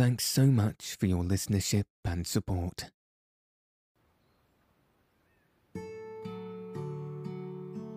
Thanks 0.00 0.24
so 0.24 0.46
much 0.46 0.96
for 0.98 1.04
your 1.04 1.22
listenership 1.22 1.84
and 2.06 2.26
support. 2.26 2.86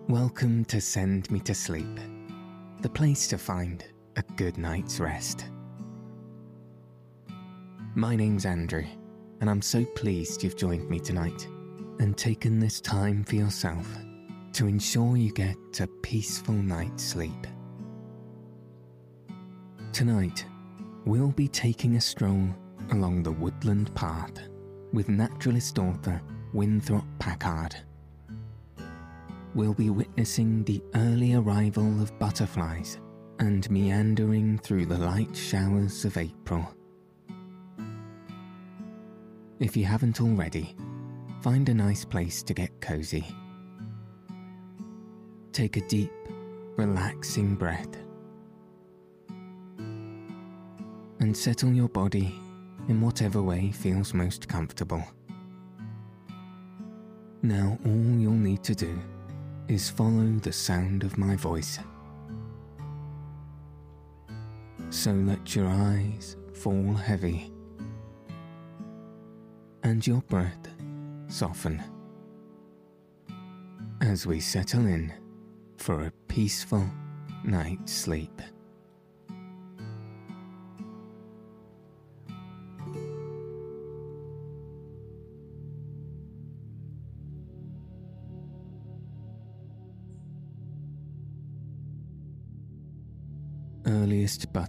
Welcome 0.06 0.66
to 0.66 0.82
Send 0.82 1.30
Me 1.30 1.40
to 1.40 1.54
Sleep, 1.54 1.98
the 2.82 2.90
place 2.90 3.26
to 3.28 3.38
find 3.38 3.86
a 4.16 4.22
good 4.36 4.58
night's 4.58 5.00
rest. 5.00 5.46
My 7.94 8.14
name's 8.14 8.44
Andrew, 8.44 8.84
and 9.40 9.48
I'm 9.48 9.62
so 9.62 9.82
pleased 9.96 10.42
you've 10.42 10.58
joined 10.58 10.90
me 10.90 11.00
tonight 11.00 11.48
and 12.00 12.18
taken 12.18 12.58
this 12.58 12.82
time 12.82 13.24
for 13.24 13.36
yourself 13.36 13.88
to 14.52 14.66
ensure 14.66 15.16
you 15.16 15.32
get 15.32 15.80
a 15.80 15.86
peaceful 16.02 16.52
night's 16.52 17.02
sleep. 17.02 17.46
Tonight, 19.94 20.44
we'll 21.04 21.32
be 21.32 21.48
taking 21.48 21.96
a 21.96 22.00
stroll 22.00 22.48
along 22.92 23.22
the 23.22 23.32
woodland 23.32 23.94
path 23.94 24.48
with 24.92 25.08
naturalist 25.08 25.78
author 25.78 26.20
Winthrop 26.52 27.04
Packard. 27.18 27.76
We'll 29.54 29.74
be 29.74 29.90
witnessing 29.90 30.64
the 30.64 30.82
early 30.94 31.34
arrival 31.34 32.00
of 32.00 32.18
butterflies 32.18 33.00
and 33.38 33.68
meandering 33.70 34.58
through 34.58 34.86
the 34.86 34.98
light 34.98 35.36
showers 35.36 36.04
of 36.04 36.16
April. 36.16 36.66
If 39.60 39.76
you 39.76 39.84
haven't 39.84 40.20
already, 40.20 40.76
find 41.42 41.68
a 41.68 41.74
nice 41.74 42.04
place 42.04 42.42
to 42.44 42.54
get 42.54 42.80
cozy. 42.80 43.26
Take 45.52 45.76
a 45.76 45.86
deep, 45.86 46.12
relaxing 46.76 47.54
breath 47.54 48.03
and 51.24 51.34
settle 51.34 51.72
your 51.72 51.88
body 51.88 52.38
in 52.88 53.00
whatever 53.00 53.40
way 53.40 53.72
feels 53.72 54.12
most 54.12 54.46
comfortable. 54.46 55.02
Now, 57.40 57.78
all 57.86 58.18
you'll 58.18 58.32
need 58.32 58.62
to 58.64 58.74
do 58.74 59.00
is 59.66 59.88
follow 59.88 60.38
the 60.42 60.52
sound 60.52 61.02
of 61.02 61.16
my 61.16 61.34
voice. 61.34 61.78
So 64.90 65.12
let 65.12 65.56
your 65.56 65.66
eyes 65.66 66.36
fall 66.52 66.92
heavy 66.92 67.50
and 69.82 70.06
your 70.06 70.20
breath 70.28 70.68
soften 71.28 71.82
as 74.02 74.26
we 74.26 74.40
settle 74.40 74.84
in 74.84 75.10
for 75.78 76.04
a 76.04 76.12
peaceful 76.28 76.86
night's 77.44 77.94
sleep. 77.94 78.42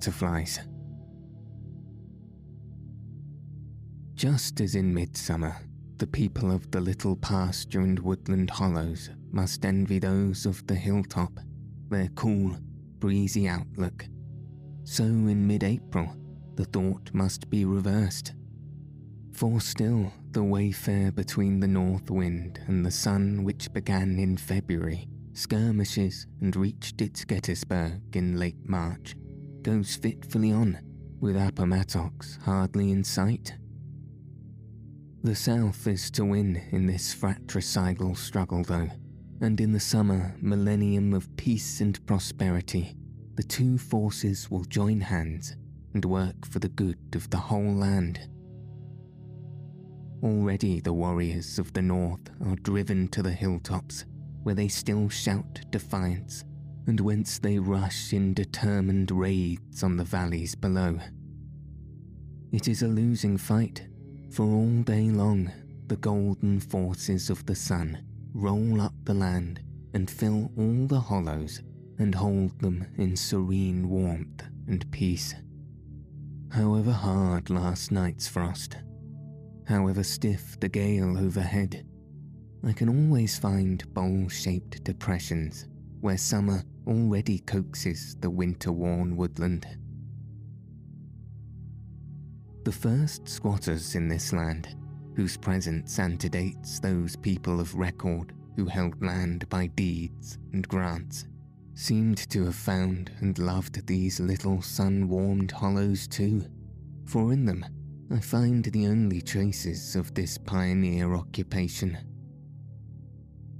Butterflies. 0.05 0.59
Just 4.13 4.61
as 4.61 4.75
in 4.75 4.93
midsummer, 4.93 5.55
the 5.97 6.05
people 6.05 6.51
of 6.51 6.69
the 6.69 6.79
little 6.79 7.15
pasture 7.15 7.79
and 7.79 7.97
woodland 7.97 8.51
hollows 8.51 9.09
must 9.31 9.65
envy 9.65 9.97
those 9.97 10.45
of 10.45 10.65
the 10.67 10.75
hilltop 10.75 11.31
their 11.89 12.09
cool, 12.09 12.55
breezy 12.99 13.47
outlook. 13.47 14.05
So 14.83 15.03
in 15.03 15.47
mid 15.47 15.63
April, 15.63 16.15
the 16.53 16.65
thought 16.65 17.09
must 17.11 17.49
be 17.49 17.65
reversed. 17.65 18.33
For 19.33 19.59
still, 19.59 20.13
the 20.31 20.43
wayfare 20.43 21.15
between 21.15 21.59
the 21.59 21.67
north 21.67 22.11
wind 22.11 22.59
and 22.67 22.85
the 22.85 22.91
sun, 22.91 23.43
which 23.43 23.73
began 23.73 24.19
in 24.19 24.37
February, 24.37 25.07
skirmishes 25.33 26.27
and 26.41 26.55
reached 26.55 27.01
its 27.01 27.25
Gettysburg 27.25 28.15
in 28.15 28.37
late 28.37 28.69
March, 28.69 29.15
goes 29.65 29.95
fitfully 29.95 30.51
on, 30.51 30.77
with 31.19 31.35
Appomattox 31.35 32.37
hardly 32.45 32.91
in 32.91 33.03
sight. 33.03 33.55
The 35.23 35.33
South 35.33 35.87
is 35.87 36.11
to 36.11 36.23
win 36.23 36.61
in 36.69 36.85
this 36.85 37.11
fratricidal 37.15 38.13
struggle, 38.13 38.61
though, 38.61 38.89
and 39.41 39.59
in 39.59 39.71
the 39.71 39.79
summer 39.79 40.35
millennium 40.39 41.15
of 41.15 41.35
peace 41.35 41.81
and 41.81 42.05
prosperity, 42.05 42.95
the 43.33 43.41
two 43.41 43.79
forces 43.79 44.51
will 44.51 44.65
join 44.65 45.01
hands 45.01 45.55
and 45.95 46.05
work 46.05 46.45
for 46.45 46.59
the 46.59 46.69
good 46.69 47.15
of 47.15 47.27
the 47.31 47.37
whole 47.37 47.73
land. 47.73 48.19
Already 50.21 50.79
the 50.79 50.93
warriors 50.93 51.57
of 51.57 51.73
the 51.73 51.81
North 51.81 52.29
are 52.45 52.55
driven 52.57 53.07
to 53.07 53.23
the 53.23 53.31
hilltops 53.31 54.05
where 54.43 54.53
they 54.53 54.67
still 54.67 55.09
shout 55.09 55.61
defiance, 55.71 56.43
and 56.87 56.99
whence 56.99 57.39
they 57.39 57.57
rush 57.57 58.13
in 58.13 58.33
determined 58.33 59.11
raids 59.11 59.83
on 59.83 59.97
the 59.97 60.03
valleys 60.03 60.55
below. 60.55 60.99
It 62.51 62.67
is 62.67 62.83
a 62.83 62.87
losing 62.87 63.37
fight, 63.37 63.87
for 64.31 64.43
all 64.43 64.81
day 64.83 65.09
long 65.09 65.51
the 65.87 65.97
golden 65.97 66.59
forces 66.59 67.29
of 67.29 67.45
the 67.45 67.55
sun 67.55 68.03
roll 68.33 68.81
up 68.81 68.93
the 69.03 69.13
land 69.13 69.61
and 69.93 70.09
fill 70.09 70.51
all 70.57 70.87
the 70.87 70.99
hollows 70.99 71.61
and 71.99 72.13
hold 72.13 72.59
them 72.59 72.85
in 72.97 73.15
serene 73.15 73.89
warmth 73.89 74.43
and 74.67 74.89
peace. 74.91 75.33
However 76.51 76.91
hard 76.91 77.49
last 77.49 77.91
night's 77.91 78.27
frost, 78.27 78.77
however 79.67 80.03
stiff 80.03 80.59
the 80.59 80.69
gale 80.69 81.17
overhead, 81.17 81.85
I 82.65 82.73
can 82.73 82.89
always 82.89 83.37
find 83.37 83.93
bowl 83.93 84.27
shaped 84.29 84.83
depressions 84.83 85.67
where 86.01 86.17
summer 86.17 86.63
already 86.87 87.39
coaxes 87.39 88.15
the 88.19 88.29
winter 88.29 88.71
worn 88.71 89.15
woodland. 89.17 89.67
The 92.63 92.71
first 92.71 93.27
squatters 93.27 93.95
in 93.95 94.07
this 94.07 94.33
land, 94.33 94.75
whose 95.15 95.37
presence 95.37 95.99
antedates 95.99 96.79
those 96.79 97.15
people 97.15 97.59
of 97.59 97.75
record 97.75 98.33
who 98.55 98.65
held 98.65 99.01
land 99.03 99.47
by 99.49 99.67
deeds 99.67 100.37
and 100.53 100.67
grants, 100.67 101.27
seemed 101.73 102.17
to 102.29 102.45
have 102.45 102.55
found 102.55 103.11
and 103.19 103.37
loved 103.37 103.85
these 103.85 104.19
little 104.19 104.61
sun 104.61 105.07
warmed 105.07 105.51
hollows 105.51 106.07
too, 106.07 106.45
for 107.05 107.33
in 107.33 107.45
them 107.45 107.65
I 108.11 108.19
find 108.19 108.63
the 108.65 108.87
only 108.87 109.21
traces 109.21 109.95
of 109.95 110.13
this 110.13 110.37
pioneer 110.37 111.15
occupation 111.15 111.97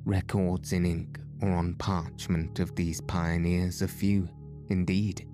Records 0.06 0.72
in 0.72 0.86
ink 0.86 1.20
on 1.54 1.76
parchment 1.76 2.60
of 2.60 2.76
these 2.76 3.02
pioneers 3.02 3.82
are 3.82 3.88
few, 3.88 4.28
indeed, 4.70 5.28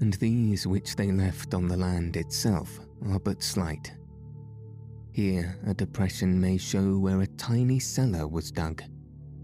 and 0.00 0.14
these 0.14 0.66
which 0.66 0.96
they 0.96 1.12
left 1.12 1.54
on 1.54 1.68
the 1.68 1.76
land 1.76 2.16
itself 2.16 2.80
are 3.10 3.18
but 3.18 3.42
slight. 3.42 3.92
Here, 5.12 5.58
a 5.66 5.74
depression 5.74 6.40
may 6.40 6.56
show 6.56 6.98
where 6.98 7.20
a 7.20 7.26
tiny 7.26 7.78
cellar 7.78 8.26
was 8.26 8.50
dug, 8.50 8.82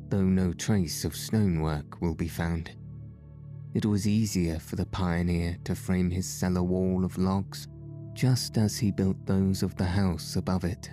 though 0.09 0.23
no 0.23 0.53
trace 0.53 1.05
of 1.05 1.15
stonework 1.15 2.01
will 2.01 2.15
be 2.15 2.29
found. 2.29 2.71
It 3.75 3.85
was 3.85 4.09
easier 4.09 4.59
for 4.59 4.77
the 4.77 4.87
pioneer 4.87 5.59
to 5.65 5.75
frame 5.75 6.11
his 6.11 6.27
cellar 6.27 6.63
wall 6.63 7.05
of 7.05 7.19
logs, 7.19 7.69
just 8.15 8.57
as 8.57 8.79
he 8.79 8.91
built 8.91 9.27
those 9.27 9.63
of 9.63 9.77
the 9.77 9.85
house 9.85 10.37
above 10.37 10.65
it. 10.65 10.91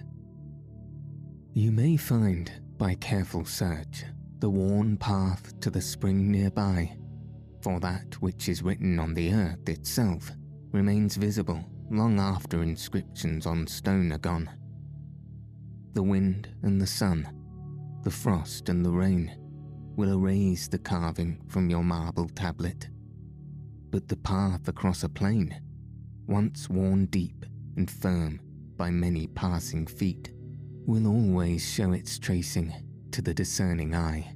You 1.54 1.72
may 1.72 1.96
find 1.96 2.52
by 2.78 2.96
careful 2.96 3.46
search, 3.46 4.04
the 4.40 4.50
worn 4.50 4.98
path 4.98 5.60
to 5.62 5.70
the 5.70 5.82
spring 5.82 6.32
nearby, 6.32 6.98
for 7.62 7.80
that 7.80 8.22
which 8.22 8.50
is 8.50 8.62
written 8.62 9.00
on 9.00 9.14
the 9.14 9.34
earth 9.34 9.68
itself 9.70 10.32
remains 10.72 11.16
visible 11.16 11.64
long 11.90 12.20
after 12.20 12.62
inscriptions 12.62 13.46
on 13.46 13.66
stone 13.68 14.12
are 14.12 14.18
gone. 14.18 14.50
The 15.94 16.04
wind 16.04 16.50
and 16.64 16.82
the 16.82 16.88
sun, 16.88 17.30
the 18.04 18.12
frost 18.12 18.70
and 18.70 18.86
the 18.86 18.92
rain 18.92 19.36
will 19.96 20.12
erase 20.12 20.68
the 20.68 20.80
carving 20.80 21.42
from 21.48 21.70
your 21.70 21.84
marble 21.84 22.28
tablet, 22.30 22.90
but 23.90 24.08
the 24.08 24.18
path 24.18 24.68
across 24.68 25.04
a 25.04 25.10
plain 25.10 25.62
once 26.28 26.70
worn 26.70 27.06
deep 27.06 27.46
and 27.78 27.90
firm 27.90 28.42
by 28.78 28.90
many 28.90 29.28
passing 29.28 29.88
feet, 29.88 30.32
will 30.86 31.08
always 31.08 31.66
show 31.66 31.94
its 31.94 32.20
tracing 32.20 32.74
to 33.12 33.22
the 33.22 33.34
discerning 33.34 33.96
eye. 33.96 34.34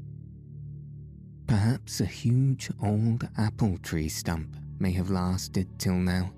Perhaps 1.47 2.01
a 2.01 2.05
huge 2.05 2.69
old 2.81 3.27
apple 3.37 3.77
tree 3.79 4.09
stump 4.09 4.55
may 4.79 4.91
have 4.91 5.09
lasted 5.09 5.67
till 5.79 5.95
now, 5.95 6.31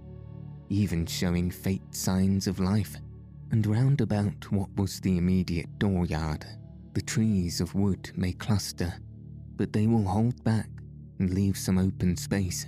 even 0.69 1.05
showing 1.05 1.51
faint 1.51 1.95
signs 1.95 2.47
of 2.47 2.59
life, 2.59 2.95
and 3.51 3.67
round 3.67 4.01
about 4.01 4.51
what 4.51 4.69
was 4.75 4.99
the 5.01 5.17
immediate 5.17 5.77
dooryard, 5.77 6.45
the 6.93 7.01
trees 7.01 7.59
of 7.59 7.75
wood 7.75 8.11
may 8.15 8.31
cluster, 8.31 8.93
but 9.57 9.73
they 9.73 9.87
will 9.87 10.05
hold 10.05 10.43
back 10.43 10.69
and 11.19 11.33
leave 11.33 11.57
some 11.57 11.77
open 11.77 12.15
space, 12.15 12.67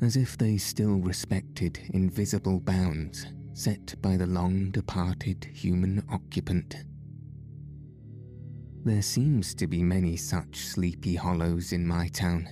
as 0.00 0.16
if 0.16 0.36
they 0.36 0.58
still 0.58 0.96
respected 0.96 1.78
invisible 1.94 2.60
bounds 2.60 3.26
set 3.56 3.94
by 4.02 4.18
the 4.18 4.26
long 4.26 4.70
departed 4.70 5.42
human 5.54 6.04
occupant. 6.10 6.84
There 8.86 9.02
seems 9.02 9.52
to 9.56 9.66
be 9.66 9.82
many 9.82 10.16
such 10.16 10.58
sleepy 10.58 11.16
hollows 11.16 11.72
in 11.72 11.84
my 11.84 12.06
town, 12.06 12.48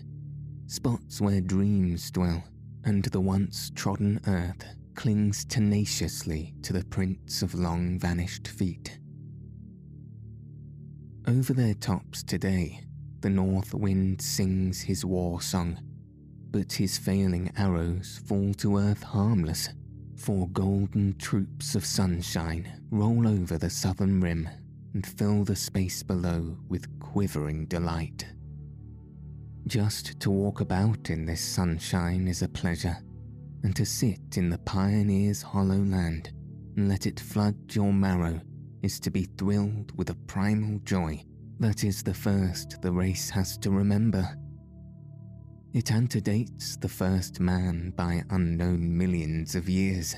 spots 0.66 1.20
where 1.20 1.40
dreams 1.40 2.10
dwell, 2.10 2.42
and 2.82 3.04
the 3.04 3.20
once 3.20 3.70
trodden 3.72 4.19
earth 4.26 4.64
clings 4.96 5.44
tenaciously 5.44 6.52
to 6.62 6.72
the 6.72 6.84
prints 6.86 7.42
of 7.42 7.54
long 7.54 8.00
vanished 8.00 8.48
feet. 8.48 8.98
Over 11.28 11.52
their 11.52 11.75
tops 11.75 12.25
today, 12.25 12.80
the 13.20 13.30
north 13.30 13.72
wind 13.72 14.20
sings 14.20 14.80
his 14.80 15.04
war 15.04 15.40
song, 15.40 15.78
but 16.50 16.72
his 16.72 16.98
failing 16.98 17.52
arrows 17.56 18.20
fall 18.26 18.52
to 18.54 18.78
earth 18.78 19.04
harmless 19.04 19.69
for 20.16 20.48
golden 20.48 21.16
troops 21.16 21.76
of 21.76 21.87
sunshine 21.87 22.82
roll 22.90 23.28
over 23.28 23.56
the 23.56 23.70
southern 23.70 24.20
rim 24.20 24.48
and 24.94 25.06
fill 25.06 25.44
the 25.44 25.56
space 25.56 26.02
below 26.02 26.56
with 26.69 26.99
quivering 27.00 27.67
delight. 27.67 28.25
Just 29.67 30.19
to 30.20 30.31
walk 30.31 30.61
about 30.61 31.11
in 31.11 31.26
this 31.26 31.41
sunshine 31.41 32.29
is 32.29 32.43
a 32.43 32.49
pleasure, 32.49 32.96
and 33.62 33.75
to 33.76 33.85
sit 33.85 34.37
in 34.37 34.49
the 34.49 34.58
pioneer's 34.58 35.43
hollow 35.43 35.79
land 35.79 36.32
and 36.76 36.88
let 36.88 37.06
it 37.06 37.20
flood 37.20 37.56
your 37.75 37.93
marrow 37.93 38.41
is 38.82 38.99
to 39.00 39.11
be 39.11 39.25
thrilled 39.38 39.93
with 39.96 40.11
a 40.11 40.19
primal 40.26 40.79
joy 40.85 41.23
that 41.61 41.85
is 41.85 42.02
the 42.02 42.12
first 42.14 42.81
the 42.82 42.93
race 42.93 43.31
has 43.31 43.56
to 43.58 43.70
remember 43.70 44.37
it 45.75 45.90
antedates 45.90 46.76
the 46.76 46.88
first 46.88 47.40
man 47.40 47.93
by 47.97 48.23
unknown 48.31 48.97
millions 48.97 49.56
of 49.56 49.69
years. 49.69 50.14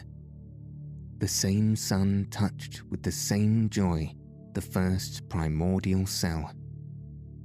The 1.16 1.28
same 1.28 1.76
sun 1.76 2.26
touched 2.30 2.82
with 2.90 3.02
the 3.02 3.10
same 3.10 3.70
joy 3.70 4.12
the 4.56 4.62
first 4.62 5.28
primordial 5.28 6.06
cell. 6.06 6.50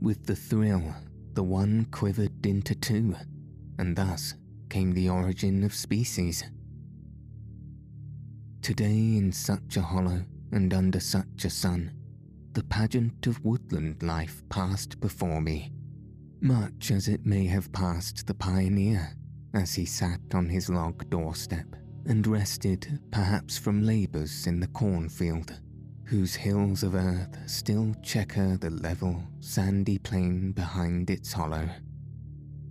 With 0.02 0.26
the 0.26 0.36
thrill, 0.36 0.96
the 1.34 1.44
one 1.44 1.86
quivered 1.92 2.46
into 2.46 2.74
two, 2.74 3.18
and 3.78 3.98
thus 3.98 4.36
came 4.70 4.94
the 4.94 5.10
origin 5.10 5.66
of 5.66 5.74
species. 5.74 6.42
Today, 8.62 9.18
in 9.18 9.34
such 9.34 9.76
a 9.76 9.82
hollow 9.82 10.24
and 10.54 10.74
under 10.74 11.02
such 11.02 11.44
a 11.44 11.50
sun, 11.50 11.92
the 12.54 12.64
pageant 12.64 13.28
of 13.28 13.44
woodland 13.44 14.02
life 14.02 14.42
passed 14.48 15.02
before 15.02 15.42
me 15.42 15.74
much 16.42 16.90
as 16.92 17.10
it 17.10 17.26
may 17.26 17.46
have 17.46 17.72
passed 17.74 18.26
the 18.26 18.34
pioneer 18.34 19.16
as 19.54 19.76
he 19.76 19.86
sat 19.86 20.22
on 20.34 20.48
his 20.48 20.70
log 20.70 21.08
doorstep 21.10 21.76
and 22.06 22.26
rested 22.26 23.00
perhaps 23.12 23.58
from 23.58 23.84
labours 23.84 24.48
in 24.48 24.62
the 24.62 24.68
cornfield, 24.68 25.60
whose 26.12 26.36
hills 26.36 26.84
of 26.84 26.94
earth 26.94 27.38
still 27.46 27.96
checker 28.04 28.58
the 28.58 28.70
level, 28.70 29.24
sandy 29.40 29.98
plain 29.98 30.52
behind 30.52 31.10
its 31.10 31.32
hollow. 31.32 31.70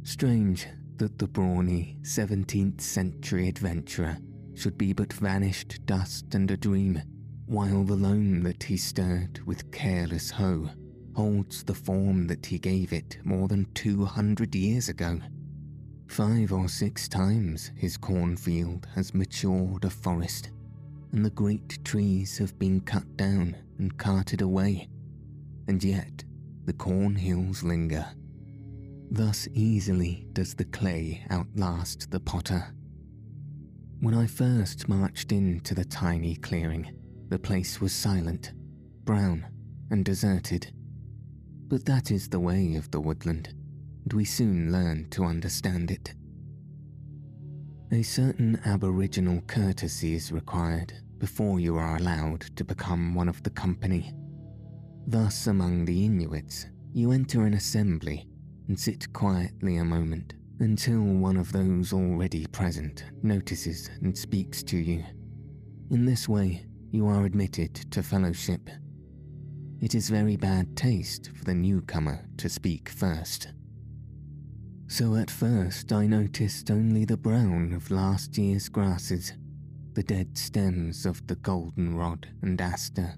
Strange 0.02 0.66
that 0.98 1.16
the 1.18 1.26
brawny 1.26 1.96
17th 2.02 2.82
century 2.82 3.48
adventurer 3.48 4.18
should 4.54 4.76
be 4.76 4.92
but 4.92 5.10
vanished 5.14 5.80
dust 5.86 6.34
and 6.34 6.50
a 6.50 6.56
dream, 6.58 7.00
while 7.46 7.82
the 7.82 7.94
loam 7.94 8.42
that 8.42 8.62
he 8.62 8.76
stirred 8.76 9.40
with 9.46 9.72
careless 9.72 10.30
hoe 10.30 10.68
holds 11.16 11.62
the 11.62 11.74
form 11.74 12.26
that 12.26 12.44
he 12.44 12.58
gave 12.58 12.92
it 12.92 13.16
more 13.24 13.48
than 13.48 13.66
200 13.72 14.54
years 14.54 14.90
ago. 14.90 15.18
Five 16.08 16.52
or 16.52 16.68
six 16.68 17.08
times 17.08 17.70
his 17.74 17.96
cornfield 17.96 18.86
has 18.94 19.14
matured 19.14 19.86
a 19.86 19.90
forest, 19.90 20.50
and 21.12 21.24
the 21.24 21.30
great 21.30 21.84
trees 21.84 22.38
have 22.38 22.58
been 22.58 22.80
cut 22.80 23.16
down 23.16 23.56
and 23.78 23.98
carted 23.98 24.40
away, 24.40 24.88
and 25.66 25.82
yet 25.82 26.24
the 26.64 26.72
corn 26.72 27.16
hills 27.16 27.62
linger. 27.62 28.06
Thus 29.10 29.48
easily 29.52 30.26
does 30.32 30.54
the 30.54 30.66
clay 30.66 31.24
outlast 31.30 32.10
the 32.10 32.20
potter. 32.20 32.74
When 34.00 34.14
I 34.14 34.26
first 34.26 34.88
marched 34.88 35.32
into 35.32 35.74
the 35.74 35.84
tiny 35.84 36.36
clearing, 36.36 36.96
the 37.28 37.38
place 37.38 37.80
was 37.80 37.92
silent, 37.92 38.52
brown, 39.04 39.46
and 39.90 40.04
deserted. 40.04 40.72
But 41.66 41.84
that 41.86 42.10
is 42.10 42.28
the 42.28 42.40
way 42.40 42.76
of 42.76 42.90
the 42.90 43.00
woodland, 43.00 43.54
and 44.04 44.12
we 44.12 44.24
soon 44.24 44.72
learn 44.72 45.08
to 45.10 45.24
understand 45.24 45.90
it. 45.90 46.14
A 47.92 48.02
certain 48.02 48.60
aboriginal 48.64 49.40
courtesy 49.46 50.14
is 50.14 50.32
required 50.32 50.92
before 51.18 51.58
you 51.60 51.76
are 51.76 51.96
allowed 51.96 52.42
to 52.56 52.64
become 52.64 53.14
one 53.14 53.28
of 53.28 53.42
the 53.42 53.50
company. 53.50 54.12
Thus, 55.06 55.46
among 55.46 55.84
the 55.84 56.04
Inuits, 56.04 56.66
you 56.92 57.12
enter 57.12 57.46
an 57.46 57.54
assembly 57.54 58.28
and 58.68 58.78
sit 58.78 59.12
quietly 59.12 59.76
a 59.76 59.84
moment 59.84 60.34
until 60.60 61.00
one 61.00 61.36
of 61.36 61.52
those 61.52 61.92
already 61.92 62.46
present 62.46 63.04
notices 63.22 63.90
and 64.02 64.16
speaks 64.16 64.62
to 64.64 64.76
you. 64.76 65.04
In 65.90 66.04
this 66.04 66.28
way, 66.28 66.66
you 66.90 67.06
are 67.06 67.24
admitted 67.24 67.74
to 67.90 68.02
fellowship 68.02 68.70
it 69.80 69.94
is 69.94 70.10
very 70.10 70.36
bad 70.36 70.76
taste 70.76 71.30
for 71.34 71.44
the 71.44 71.54
newcomer 71.54 72.26
to 72.36 72.50
speak 72.50 72.90
first. 72.90 73.48
So 74.90 75.14
at 75.14 75.30
first 75.30 75.92
I 75.92 76.08
noticed 76.08 76.68
only 76.68 77.04
the 77.04 77.16
brown 77.16 77.72
of 77.74 77.92
last 77.92 78.36
year's 78.36 78.68
grasses, 78.68 79.32
the 79.94 80.02
dead 80.02 80.36
stems 80.36 81.06
of 81.06 81.24
the 81.28 81.36
goldenrod 81.36 82.26
and 82.42 82.60
aster, 82.60 83.14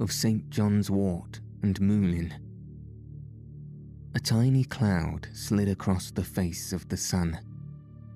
of 0.00 0.10
St. 0.10 0.50
John's 0.50 0.90
wort 0.90 1.38
and 1.62 1.80
mullein. 1.80 2.34
A 4.16 4.18
tiny 4.18 4.64
cloud 4.64 5.28
slid 5.32 5.68
across 5.68 6.10
the 6.10 6.24
face 6.24 6.72
of 6.72 6.88
the 6.88 6.96
sun, 6.96 7.38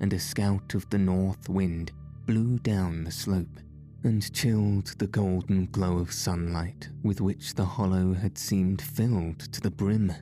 and 0.01 0.13
a 0.13 0.19
scout 0.19 0.75
of 0.75 0.91
the 0.91 0.99
north 0.99 1.49
wind 1.49 1.93
blew 2.27 2.59
down 2.59 3.05
the 3.05 3.13
slope 3.13 3.61
and 4.03 4.35
chilled 4.35 4.99
the 4.99 5.07
golden 5.07 5.67
glow 5.67 5.99
of 5.99 6.13
sunlight 6.13 6.89
with 7.05 7.21
which 7.21 7.55
the 7.55 7.65
hollow 7.65 8.15
had 8.15 8.37
seemed 8.37 8.83
filled 8.83 9.39
to 9.53 9.61
the 9.61 9.71
brim. 9.71 10.13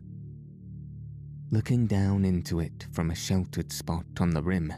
Looking 1.51 1.87
down 1.87 2.27
into 2.27 2.61
it 2.61 2.87
from 2.93 3.11
a 3.11 3.15
sheltered 3.15 3.73
spot 3.73 4.05
on 4.21 4.31
the 4.31 4.43
rim, 4.43 4.71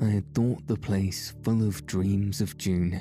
I 0.00 0.04
had 0.04 0.32
thought 0.34 0.64
the 0.68 0.76
place 0.76 1.34
full 1.42 1.66
of 1.66 1.84
dreams 1.84 2.40
of 2.40 2.56
June. 2.56 3.00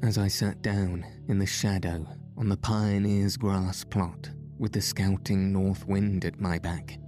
As 0.00 0.16
I 0.16 0.28
sat 0.28 0.62
down 0.62 1.04
in 1.26 1.40
the 1.40 1.46
shadow 1.46 2.06
on 2.36 2.48
the 2.48 2.56
pioneer's 2.56 3.36
grass 3.36 3.82
plot 3.82 4.30
with 4.58 4.72
the 4.72 4.80
scouting 4.80 5.52
north 5.52 5.84
wind 5.88 6.24
at 6.24 6.40
my 6.40 6.56
back, 6.56 6.98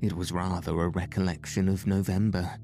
it 0.00 0.14
was 0.14 0.32
rather 0.32 0.80
a 0.80 0.88
recollection 0.88 1.68
of 1.68 1.86
November. 1.86 2.58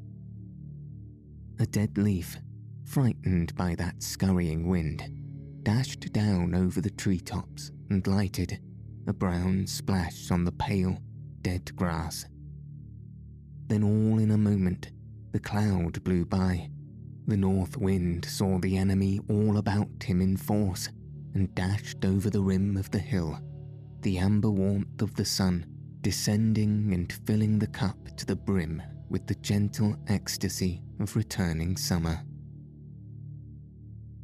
A 1.59 1.66
dead 1.66 1.99
leaf 1.99 2.38
frightened 2.87 3.54
by 3.54 3.75
that 3.75 4.02
scurrying 4.02 4.66
wind, 4.66 5.02
dashed 5.62 6.11
down 6.12 6.54
over 6.54 6.81
the 6.81 6.90
treetops 6.90 7.71
and 7.90 8.07
lighted 8.07 8.61
a 9.06 9.12
brown 9.12 9.66
splash 9.66 10.30
on 10.30 10.44
the 10.44 10.52
pale, 10.52 10.99
dead 11.40 11.75
grass. 11.76 12.26
Then, 13.66 13.82
all 13.82 14.18
in 14.18 14.30
a 14.30 14.38
moment, 14.38 14.90
the 15.32 15.40
cloud 15.40 16.02
blew 16.04 16.25
by. 16.25 16.71
The 17.26 17.37
north 17.37 17.76
wind 17.76 18.25
saw 18.25 18.59
the 18.59 18.76
enemy 18.76 19.21
all 19.28 19.59
about 19.59 20.02
him 20.02 20.21
in 20.21 20.37
force 20.37 20.88
and 21.35 21.54
dashed 21.54 22.04
over 22.04 22.30
the 22.30 22.42
rim 22.42 22.76
of 22.76 22.90
the 22.90 22.99
hill, 22.99 23.38
the 24.02 24.18
amber 24.18 24.50
warmth 24.50 25.00
of 25.00 25.14
the 25.14 25.25
sun 25.25 25.66
descending 26.02 26.92
and 26.92 27.12
filling 27.12 27.61
the 27.61 27.66
cup 27.68 27.97
to 28.16 28.26
the 28.26 28.35
brim 28.35 28.82
with 29.09 29.26
the 29.28 29.37
gentle 29.37 29.97
ecstasy 30.09 30.82
of 30.99 31.14
returning 31.14 31.76
summer 31.76 32.21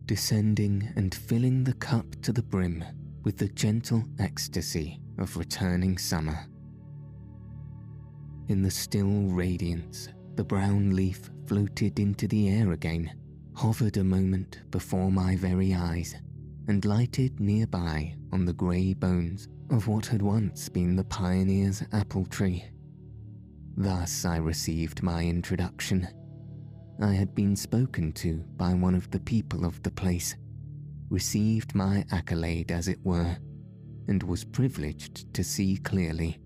descending 0.09 0.91
and 0.97 1.15
filling 1.15 1.65
the 1.65 1.75
cup 1.75 2.07
to 2.23 2.33
the 2.33 2.43
brim 2.43 2.83
with 3.29 3.37
the 3.37 3.49
gentle 3.49 4.03
ecstasy 4.21 4.99
of 5.19 5.37
returning 5.37 5.99
summer. 5.99 6.47
In 8.49 8.63
the 8.63 8.71
still 8.71 9.27
radiance, 9.27 10.09
the 10.37 10.45
brown 10.45 10.97
leaf 10.97 11.29
floated 11.45 11.99
into 11.99 12.27
the 12.27 12.49
air 12.49 12.73
again, 12.73 13.13
hovered 13.55 13.99
a 13.99 14.03
moment 14.03 14.63
before 14.71 15.13
my 15.13 15.37
very 15.37 15.75
eyes, 15.75 16.15
and 16.69 16.87
lighted 16.87 17.39
nearby 17.39 18.15
on 18.33 18.47
the 18.47 18.55
grey 18.55 18.95
bones 18.95 19.47
of 19.69 19.89
what 19.89 20.07
had 20.07 20.23
once 20.23 20.71
been 20.71 20.97
the 20.97 21.05
pioneer's 21.05 21.83
apple 21.93 22.25
tree. 22.25 22.65
Thus 23.77 24.25
I 24.25 24.39
received 24.39 25.03
my 25.03 25.23
introduction. 25.23 26.09
I 27.03 27.13
had 27.13 27.35
been 27.35 27.57
spoken 27.57 28.13
to 28.13 28.39
by 28.57 28.73
one 28.73 28.95
of 28.95 29.11
the 29.11 29.21
people 29.21 29.67
of 29.67 29.83
the 29.83 29.91
place, 29.91 30.35
received 31.11 31.75
my 31.75 32.05
accolade 32.11 32.71
as 32.71 32.89
it 32.89 32.99
were, 33.05 33.37
and 34.09 34.23
was 34.23 34.45
privileged 34.45 35.33
to 35.35 35.45
see 35.45 35.77
clearly. 35.77 36.39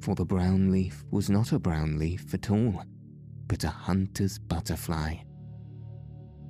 For 0.00 0.14
the 0.14 0.24
brown 0.24 0.70
leaf 0.70 1.04
was 1.10 1.30
not 1.30 1.52
a 1.52 1.58
brown 1.58 1.98
leaf 1.98 2.32
at 2.34 2.50
all, 2.50 2.82
but 3.46 3.64
a 3.64 3.70
hunter's 3.70 4.38
butterfly. 4.38 5.16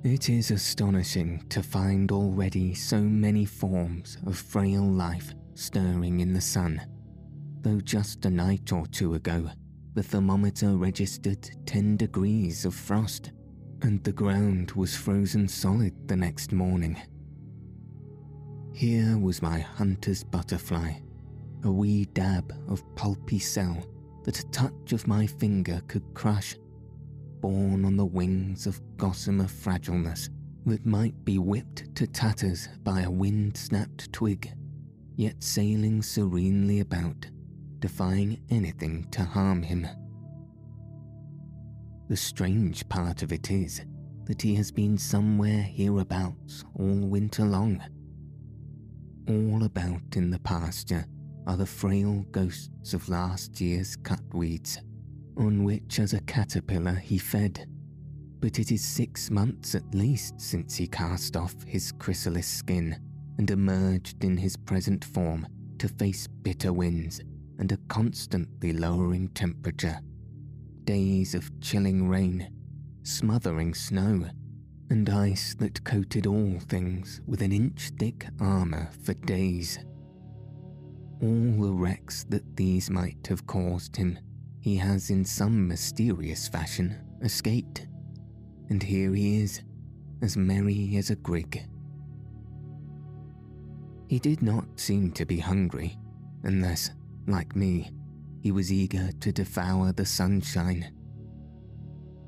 It 0.03 0.29
is 0.29 0.51
astonishing 0.51 1.45
to 1.49 1.63
find 1.63 2.11
already 2.11 2.73
so 2.73 3.01
many 3.01 3.45
forms 3.45 4.17
of 4.25 4.37
frail 4.37 4.83
life 4.83 5.33
stirring 5.55 6.19
in 6.19 6.33
the 6.33 6.41
sun, 6.41 6.81
though 7.61 7.79
just 7.81 8.25
a 8.25 8.29
night 8.29 8.71
or 8.71 8.85
two 8.85 9.15
ago 9.15 9.49
the 9.95 10.03
thermometer 10.03 10.75
registered 10.75 11.49
10 11.65 11.95
degrees 11.95 12.65
of 12.65 12.75
frost, 12.75 13.31
and 13.81 14.03
the 14.03 14.11
ground 14.11 14.71
was 14.71 14.95
frozen 14.95 15.47
solid 15.47 15.93
the 16.07 16.15
next 16.15 16.51
morning. 16.51 16.97
Here 18.73 19.17
was 19.17 19.41
my 19.41 19.59
hunter's 19.59 20.23
butterfly, 20.23 20.93
a 21.63 21.71
wee 21.71 22.05
dab 22.05 22.53
of 22.67 22.83
pulpy 22.95 23.39
cell 23.39 23.85
that 24.23 24.39
a 24.39 24.49
touch 24.49 24.91
of 24.91 25.07
my 25.07 25.27
finger 25.27 25.81
could 25.87 26.03
crush, 26.13 26.55
borne 27.41 27.85
on 27.85 27.95
the 27.95 28.05
wings 28.05 28.65
of 28.65 28.81
gossamer 28.97 29.47
fragileness 29.47 30.29
that 30.65 30.85
might 30.85 31.23
be 31.23 31.37
whipped 31.37 31.93
to 31.95 32.07
tatters 32.07 32.67
by 32.83 33.01
a 33.01 33.11
wind 33.11 33.55
snapped 33.55 34.11
twig, 34.11 34.51
yet 35.15 35.43
sailing 35.43 36.01
serenely 36.01 36.79
about, 36.79 37.27
defying 37.79 38.41
anything 38.49 39.07
to 39.11 39.23
harm 39.23 39.61
him. 39.61 39.87
The 42.07 42.17
strange 42.17 42.87
part 42.89 43.23
of 43.23 43.31
it 43.31 43.51
is 43.51 43.83
that 44.25 44.41
he 44.41 44.55
has 44.55 44.71
been 44.71 44.97
somewhere 44.97 45.61
hereabouts 45.61 46.63
all 46.75 47.07
winter 47.07 47.45
long 47.45 47.81
all 49.27 49.63
about 49.63 50.15
in 50.15 50.29
the 50.29 50.39
pasture 50.39 51.05
are 51.47 51.57
the 51.57 51.65
frail 51.65 52.25
ghosts 52.31 52.93
of 52.93 53.09
last 53.09 53.59
year's 53.59 53.95
cut 53.95 54.21
weeds, 54.33 54.79
on 55.37 55.63
which 55.63 55.99
as 55.99 56.13
a 56.13 56.21
caterpillar 56.21 56.93
he 56.93 57.17
fed. 57.17 57.67
But 58.39 58.59
it 58.59 58.71
is 58.71 58.83
six 58.83 59.31
months 59.31 59.73
at 59.73 59.95
least 59.95 60.39
since 60.39 60.75
he 60.75 60.87
cast 60.87 61.35
off 61.35 61.55
his 61.65 61.91
chrysalis 61.91 62.47
skin 62.47 62.99
and 63.37 63.49
emerged 63.49 64.23
in 64.23 64.37
his 64.37 64.55
present 64.55 65.03
form 65.03 65.47
to 65.79 65.87
face 65.87 66.27
bitter 66.27 66.71
winds 66.71 67.21
and 67.57 67.71
a 67.71 67.77
constantly 67.87 68.73
lowering 68.73 69.29
temperature. 69.29 69.99
Days 70.85 71.33
of 71.33 71.49
chilling 71.61 72.07
rain, 72.07 72.47
smothering 73.01 73.73
snow, 73.73 74.29
and 74.91 75.09
ice 75.09 75.55
that 75.55 75.83
coated 75.83 76.27
all 76.27 76.59
things 76.59 77.21
with 77.25 77.41
an 77.41 77.51
inch 77.51 77.89
thick 77.97 78.27
armour 78.39 78.91
for 79.03 79.15
days. 79.15 79.79
All 81.23 81.53
the 81.59 81.73
wrecks 81.73 82.23
that 82.25 82.55
these 82.55 82.91
might 82.91 83.25
have 83.27 83.47
caused 83.47 83.95
him, 83.95 84.19
he 84.61 84.75
has 84.77 85.09
in 85.09 85.25
some 85.25 85.67
mysterious 85.67 86.47
fashion 86.47 86.95
escaped. 87.23 87.87
And 88.69 88.83
here 88.83 89.11
he 89.15 89.41
is, 89.41 89.63
as 90.21 90.37
merry 90.37 90.97
as 90.97 91.09
a 91.09 91.15
grig. 91.15 91.67
He 94.07 94.19
did 94.19 94.43
not 94.43 94.79
seem 94.79 95.11
to 95.13 95.25
be 95.25 95.39
hungry, 95.39 95.97
unless, 96.43 96.91
like 97.25 97.55
me, 97.55 97.91
he 98.45 98.51
was 98.51 98.71
eager 98.71 99.09
to 99.19 99.31
devour 99.31 99.91
the 99.91 100.05
sunshine. 100.05 100.93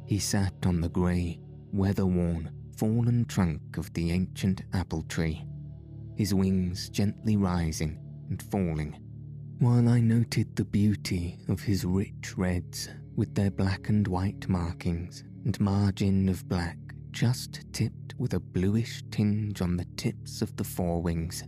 He 0.07 0.17
sat 0.17 0.55
on 0.65 0.81
the 0.81 0.89
grey, 0.89 1.39
weather-worn, 1.71 2.49
fallen 2.75 3.23
trunk 3.25 3.77
of 3.77 3.93
the 3.93 4.09
ancient 4.09 4.63
apple 4.73 5.03
tree, 5.03 5.45
his 6.15 6.33
wings 6.33 6.89
gently 6.89 7.37
rising 7.37 7.99
and 8.31 8.41
falling, 8.41 8.99
while 9.59 9.87
I 9.87 9.99
noted 9.99 10.55
the 10.55 10.65
beauty 10.65 11.37
of 11.49 11.61
his 11.61 11.85
rich 11.85 12.35
reds 12.35 12.89
with 13.15 13.35
their 13.35 13.51
black 13.51 13.89
and 13.89 14.07
white 14.07 14.49
markings 14.49 15.23
and 15.45 15.59
margin 15.59 16.29
of 16.29 16.49
black 16.49 16.79
just 17.11 17.61
tipped 17.73 18.15
with 18.17 18.33
a 18.33 18.39
bluish 18.39 19.03
tinge 19.11 19.61
on 19.61 19.77
the 19.77 19.85
tips 19.97 20.41
of 20.41 20.55
the 20.55 20.63
forewings. 20.63 21.43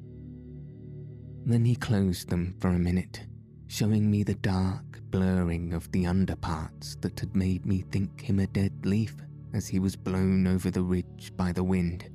Then 1.44 1.66
he 1.66 1.76
closed 1.76 2.30
them 2.30 2.56
for 2.60 2.68
a 2.68 2.78
minute, 2.78 3.26
showing 3.70 4.10
me 4.10 4.24
the 4.24 4.36
dark 4.36 5.00
blurring 5.12 5.74
of 5.74 5.90
the 5.92 6.04
underparts 6.04 6.96
that 7.02 7.20
had 7.20 7.36
made 7.36 7.66
me 7.68 7.86
think 7.92 8.20
him 8.20 8.40
a 8.40 8.48
dead 8.48 8.74
leaf 8.84 9.16
as 9.54 9.68
he 9.68 9.78
was 9.78 9.96
blown 9.96 10.48
over 10.48 10.72
the 10.72 10.82
ridge 10.82 11.32
by 11.38 11.52
the 11.52 11.64
wind, 11.64 12.10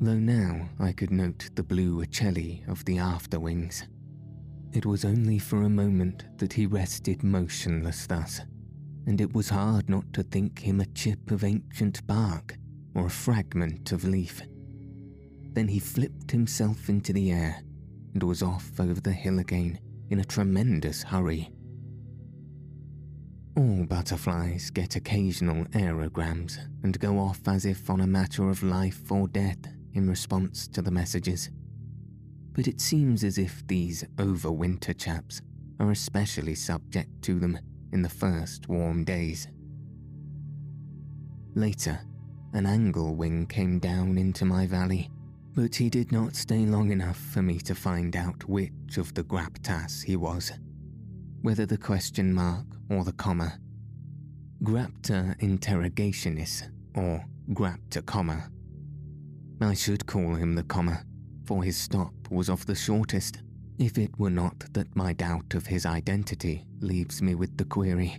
though 0.00 0.18
now 0.18 0.68
I 0.80 0.92
could 0.92 1.12
note 1.12 1.50
the 1.54 1.62
blue 1.62 2.02
ocelli 2.02 2.64
of 2.66 2.84
the 2.84 2.98
after 2.98 3.38
wings. 3.38 3.86
It 4.72 4.84
was 4.84 5.04
only 5.04 5.38
for 5.38 5.62
a 5.62 5.70
moment 5.70 6.24
that 6.38 6.52
he 6.52 6.66
rested 6.66 7.22
motionless 7.22 8.08
thus, 8.08 8.40
and 9.06 9.20
it 9.20 9.32
was 9.32 9.48
hard 9.48 9.88
not 9.88 10.12
to 10.14 10.24
think 10.24 10.58
him 10.58 10.80
a 10.80 10.86
chip 10.86 11.30
of 11.30 11.44
ancient 11.44 12.04
bark 12.08 12.58
or 12.96 13.06
a 13.06 13.10
fragment 13.10 13.92
of 13.92 14.02
leaf. 14.02 14.42
Then 15.52 15.68
he 15.68 15.78
flipped 15.78 16.32
himself 16.32 16.88
into 16.88 17.12
the 17.12 17.30
air 17.30 17.62
and 18.14 18.22
was 18.24 18.42
off 18.42 18.80
over 18.80 19.00
the 19.00 19.12
hill 19.12 19.38
again 19.38 19.78
in 20.10 20.20
a 20.20 20.24
tremendous 20.24 21.02
hurry. 21.02 21.50
All 23.56 23.84
butterflies 23.84 24.70
get 24.70 24.96
occasional 24.96 25.64
aerograms 25.66 26.58
and 26.82 26.98
go 27.00 27.18
off 27.18 27.40
as 27.48 27.64
if 27.64 27.90
on 27.90 28.00
a 28.00 28.06
matter 28.06 28.48
of 28.48 28.62
life 28.62 29.10
or 29.10 29.26
death 29.26 29.58
in 29.94 30.08
response 30.08 30.68
to 30.68 30.80
the 30.80 30.90
messages. 30.90 31.50
But 32.52 32.68
it 32.68 32.80
seems 32.80 33.24
as 33.24 33.36
if 33.36 33.66
these 33.66 34.04
overwinter 34.16 34.96
chaps 34.96 35.42
are 35.80 35.90
especially 35.90 36.54
subject 36.54 37.22
to 37.22 37.38
them 37.38 37.58
in 37.92 38.02
the 38.02 38.08
first 38.08 38.68
warm 38.68 39.04
days. 39.04 39.48
Later, 41.54 42.00
an 42.52 42.66
angle 42.66 43.14
wing 43.14 43.46
came 43.46 43.78
down 43.78 44.18
into 44.18 44.44
my 44.44 44.66
valley, 44.66 45.10
but 45.58 45.74
he 45.74 45.90
did 45.90 46.12
not 46.12 46.36
stay 46.36 46.64
long 46.64 46.92
enough 46.92 47.16
for 47.18 47.42
me 47.42 47.58
to 47.58 47.74
find 47.74 48.14
out 48.14 48.48
which 48.48 48.96
of 48.96 49.12
the 49.14 49.24
graptas 49.24 50.04
he 50.04 50.14
was 50.14 50.52
whether 51.42 51.66
the 51.66 51.76
question 51.76 52.32
mark 52.32 52.66
or 52.90 53.02
the 53.02 53.12
comma. 53.12 53.58
Grapta 54.62 55.36
interrogationis 55.40 56.62
or 56.94 57.24
grapta 57.50 58.04
comma. 58.06 58.48
I 59.60 59.74
should 59.74 60.06
call 60.06 60.36
him 60.36 60.54
the 60.54 60.62
comma, 60.62 61.02
for 61.44 61.64
his 61.64 61.76
stop 61.76 62.12
was 62.30 62.48
of 62.48 62.64
the 62.66 62.74
shortest, 62.74 63.42
if 63.78 63.98
it 63.98 64.16
were 64.16 64.30
not 64.30 64.72
that 64.74 64.94
my 64.94 65.12
doubt 65.12 65.54
of 65.54 65.66
his 65.66 65.86
identity 65.86 66.66
leaves 66.80 67.20
me 67.20 67.34
with 67.34 67.56
the 67.56 67.64
query. 67.64 68.16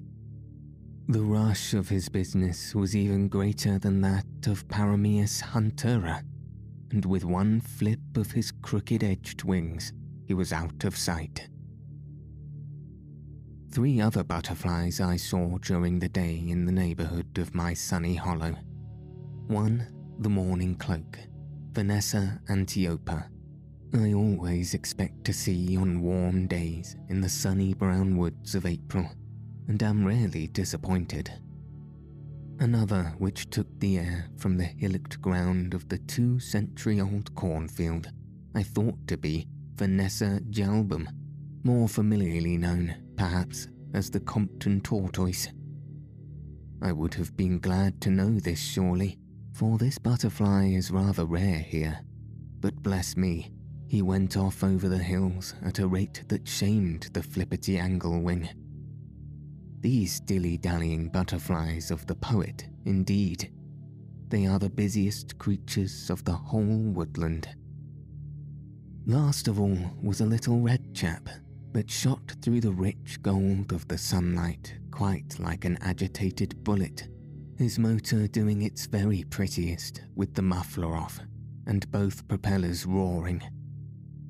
The 1.07 1.21
rush 1.21 1.73
of 1.73 1.87
his 1.87 2.09
business 2.09 2.75
was 2.75 2.95
even 2.95 3.29
greater 3.29 3.79
than 3.79 4.01
that 4.01 4.25
of 4.47 4.67
Pyrameis 4.67 5.41
huntera, 5.41 6.23
and 6.91 7.05
with 7.05 7.23
one 7.25 7.61
flip 7.61 7.99
of 8.15 8.31
his 8.31 8.51
crooked 8.51 9.03
edged 9.03 9.43
wings, 9.43 9.93
he 10.25 10.33
was 10.33 10.53
out 10.53 10.83
of 10.83 10.97
sight. 10.97 11.49
Three 13.71 14.01
other 14.01 14.23
butterflies 14.23 14.99
I 14.99 15.15
saw 15.15 15.57
during 15.59 15.99
the 15.99 16.09
day 16.09 16.43
in 16.47 16.65
the 16.65 16.71
neighbourhood 16.71 17.37
of 17.37 17.53
my 17.53 17.73
sunny 17.73 18.15
hollow. 18.15 18.55
One, 19.47 19.87
the 20.19 20.29
morning 20.29 20.75
cloak, 20.75 21.19
Vanessa 21.71 22.41
antiopa. 22.49 23.29
I 23.93 24.13
always 24.13 24.73
expect 24.73 25.23
to 25.25 25.33
see 25.33 25.77
on 25.77 26.01
warm 26.01 26.47
days 26.47 26.95
in 27.09 27.21
the 27.21 27.29
sunny 27.29 27.73
brown 27.73 28.17
woods 28.17 28.55
of 28.55 28.65
April, 28.65 29.09
and 29.67 29.81
am 29.81 30.05
rarely 30.05 30.47
disappointed. 30.47 31.31
Another 32.61 33.13
which 33.19 33.49
took 33.49 33.67
the 33.79 33.97
air 33.99 34.27
from 34.35 34.57
the 34.57 34.65
hillocked 34.65 35.21
ground 35.21 35.73
of 35.73 35.87
the 35.87 35.97
two 35.97 36.41
century 36.41 36.99
old 36.99 37.33
cornfield, 37.33 38.11
I 38.53 38.63
thought 38.63 39.07
to 39.07 39.17
be 39.17 39.47
Vanessa 39.75 40.41
j-album, 40.49 41.07
more 41.63 41.87
familiarly 41.87 42.57
known 42.57 42.93
perhaps, 43.15 43.69
as 43.93 44.09
the 44.09 44.19
Compton 44.19 44.81
tortoise. 44.81 45.47
I 46.81 46.91
would 46.91 47.13
have 47.13 47.37
been 47.37 47.59
glad 47.59 48.01
to 48.01 48.09
know 48.09 48.39
this 48.41 48.59
surely, 48.59 49.17
for 49.53 49.77
this 49.77 49.97
butterfly 49.97 50.65
is 50.65 50.91
rather 50.91 51.23
rare 51.23 51.59
here. 51.59 52.01
But 52.59 52.83
bless 52.83 53.15
me, 53.15 53.53
he 53.87 54.01
went 54.01 54.35
off 54.35 54.65
over 54.65 54.89
the 54.89 54.97
hills 54.97 55.55
at 55.63 55.79
a 55.79 55.87
rate 55.87 56.25
that 56.27 56.45
shamed 56.45 57.09
the 57.13 57.23
flippity 57.23 57.79
angle 57.79 58.19
wing. 58.19 58.49
These 59.81 60.19
dilly 60.19 60.57
dallying 60.57 61.09
butterflies 61.09 61.91
of 61.91 62.05
the 62.05 62.15
poet, 62.15 62.67
indeed. 62.85 63.51
They 64.27 64.45
are 64.45 64.59
the 64.59 64.69
busiest 64.69 65.37
creatures 65.37 66.09
of 66.09 66.23
the 66.25 66.33
whole 66.33 66.91
woodland. 66.93 67.47
Last 69.05 69.47
of 69.47 69.59
all 69.59 69.79
was 70.01 70.21
a 70.21 70.25
little 70.25 70.59
red 70.59 70.93
chap 70.93 71.29
that 71.71 71.89
shot 71.89 72.35
through 72.41 72.61
the 72.61 72.71
rich 72.71 73.19
gold 73.21 73.71
of 73.71 73.87
the 73.87 73.97
sunlight 73.97 74.75
quite 74.91 75.39
like 75.39 75.63
an 75.63 75.77
agitated 75.81 76.61
bullet, 76.63 77.07
his 77.57 77.79
motor 77.79 78.27
doing 78.27 78.63
its 78.63 78.85
very 78.85 79.23
prettiest 79.29 80.01
with 80.15 80.33
the 80.33 80.41
muffler 80.41 80.93
off 80.93 81.21
and 81.67 81.89
both 81.91 82.27
propellers 82.27 82.85
roaring. 82.85 83.41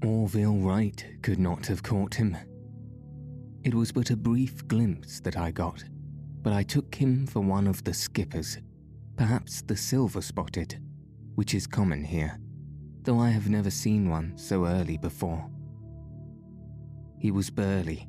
Orville 0.05 0.57
Wright 0.57 1.03
could 1.23 1.39
not 1.39 1.65
have 1.65 1.81
caught 1.81 2.13
him. 2.13 2.37
It 3.63 3.73
was 3.73 3.91
but 3.91 4.09
a 4.09 4.15
brief 4.15 4.67
glimpse 4.67 5.19
that 5.21 5.37
I 5.37 5.51
got, 5.51 5.83
but 6.41 6.53
I 6.53 6.63
took 6.63 6.95
him 6.95 7.27
for 7.27 7.41
one 7.41 7.67
of 7.67 7.83
the 7.83 7.93
skippers, 7.93 8.57
perhaps 9.17 9.61
the 9.61 9.75
silver 9.75 10.21
spotted, 10.21 10.79
which 11.35 11.53
is 11.53 11.67
common 11.67 12.03
here, 12.03 12.39
though 13.03 13.19
I 13.19 13.29
have 13.29 13.49
never 13.49 13.69
seen 13.69 14.09
one 14.09 14.37
so 14.37 14.65
early 14.65 14.97
before. 14.97 15.49
He 17.17 17.31
was 17.31 17.49
burly, 17.49 18.07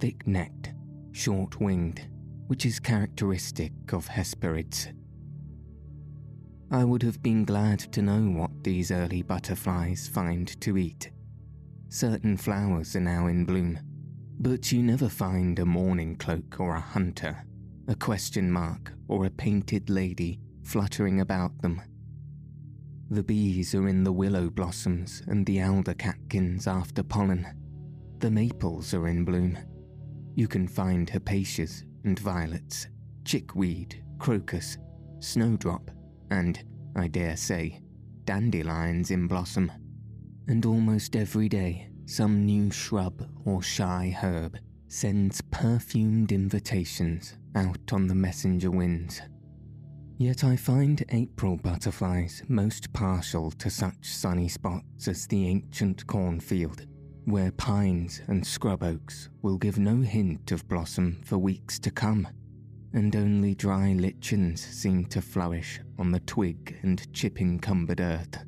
thick 0.00 0.26
necked, 0.26 0.74
short 1.12 1.60
winged, 1.60 2.08
which 2.48 2.66
is 2.66 2.80
characteristic 2.80 3.72
of 3.92 4.08
Hesperids. 4.08 4.88
I 6.70 6.84
would 6.84 7.02
have 7.04 7.22
been 7.22 7.44
glad 7.44 7.78
to 7.92 8.02
know 8.02 8.22
what 8.22 8.64
these 8.64 8.90
early 8.90 9.22
butterflies 9.22 10.08
find 10.08 10.60
to 10.60 10.76
eat. 10.76 11.12
Certain 11.88 12.36
flowers 12.36 12.94
are 12.96 13.00
now 13.00 13.28
in 13.28 13.44
bloom, 13.44 13.78
but 14.40 14.70
you 14.70 14.82
never 14.82 15.08
find 15.08 15.58
a 15.58 15.66
mourning 15.66 16.16
cloak 16.16 16.60
or 16.60 16.76
a 16.76 16.80
hunter, 16.80 17.44
a 17.88 17.94
question 17.94 18.50
mark 18.50 18.92
or 19.08 19.26
a 19.26 19.30
painted 19.30 19.90
lady 19.90 20.38
fluttering 20.62 21.20
about 21.20 21.60
them. 21.60 21.80
The 23.10 23.22
bees 23.22 23.74
are 23.74 23.88
in 23.88 24.04
the 24.04 24.12
willow 24.12 24.50
blossoms 24.50 25.22
and 25.26 25.44
the 25.44 25.62
alder 25.62 25.94
catkins 25.94 26.66
after 26.66 27.02
pollen. 27.02 27.46
The 28.18 28.30
maples 28.30 28.92
are 28.94 29.08
in 29.08 29.24
bloom. 29.24 29.58
You 30.34 30.46
can 30.46 30.68
find 30.68 31.08
hepaticas 31.08 31.84
and 32.04 32.18
violets, 32.18 32.86
chickweed, 33.24 34.04
crocus, 34.18 34.76
snowdrop, 35.20 35.90
and, 36.30 36.62
I 36.94 37.08
dare 37.08 37.36
say, 37.36 37.80
dandelions 38.24 39.10
in 39.10 39.26
blossom. 39.26 39.72
And 40.46 40.64
almost 40.66 41.16
every 41.16 41.48
day, 41.48 41.88
some 42.08 42.46
new 42.46 42.70
shrub 42.70 43.28
or 43.44 43.62
shy 43.62 44.16
herb 44.22 44.58
sends 44.88 45.42
perfumed 45.50 46.32
invitations 46.32 47.34
out 47.54 47.92
on 47.92 48.06
the 48.06 48.14
messenger 48.14 48.70
winds. 48.70 49.20
Yet 50.16 50.42
I 50.42 50.56
find 50.56 51.04
April 51.10 51.58
butterflies 51.58 52.42
most 52.48 52.92
partial 52.94 53.50
to 53.52 53.68
such 53.68 54.06
sunny 54.06 54.48
spots 54.48 55.06
as 55.06 55.26
the 55.26 55.46
ancient 55.46 56.06
cornfield 56.06 56.86
where 57.26 57.52
pines 57.52 58.22
and 58.28 58.44
scrub 58.46 58.82
oaks 58.82 59.28
will 59.42 59.58
give 59.58 59.78
no 59.78 59.96
hint 59.96 60.50
of 60.50 60.66
blossom 60.66 61.20
for 61.26 61.36
weeks 61.36 61.78
to 61.78 61.90
come, 61.90 62.26
and 62.94 63.14
only 63.14 63.54
dry 63.54 63.92
lichens 63.92 64.64
seem 64.64 65.04
to 65.04 65.20
flourish 65.20 65.78
on 65.98 66.10
the 66.10 66.20
twig 66.20 66.78
and 66.82 67.12
chip 67.12 67.38
encumbered 67.38 68.00
earth. 68.00 68.38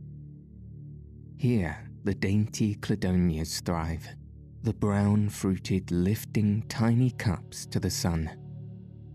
Here, 1.36 1.89
the 2.04 2.14
dainty 2.14 2.74
cladonias 2.76 3.62
thrive, 3.64 4.06
the 4.62 4.72
brown 4.74 5.28
fruited 5.28 5.90
lifting 5.90 6.62
tiny 6.68 7.10
cups 7.10 7.66
to 7.66 7.80
the 7.80 7.90
sun, 7.90 8.30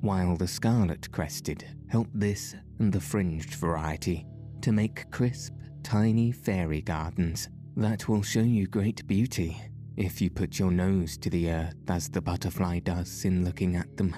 while 0.01 0.35
the 0.35 0.47
scarlet 0.47 1.11
crested 1.11 1.65
help 1.87 2.07
this 2.13 2.55
and 2.79 2.91
the 2.91 2.99
fringed 2.99 3.55
variety 3.55 4.25
to 4.61 4.71
make 4.71 5.09
crisp, 5.11 5.53
tiny 5.83 6.31
fairy 6.31 6.81
gardens 6.81 7.49
that 7.75 8.07
will 8.07 8.21
show 8.21 8.41
you 8.41 8.67
great 8.67 9.05
beauty 9.07 9.57
if 9.97 10.21
you 10.21 10.29
put 10.29 10.59
your 10.59 10.71
nose 10.71 11.17
to 11.17 11.29
the 11.29 11.49
earth 11.49 11.75
as 11.87 12.09
the 12.09 12.21
butterfly 12.21 12.79
does 12.79 13.25
in 13.25 13.45
looking 13.45 13.75
at 13.75 13.97
them. 13.97 14.15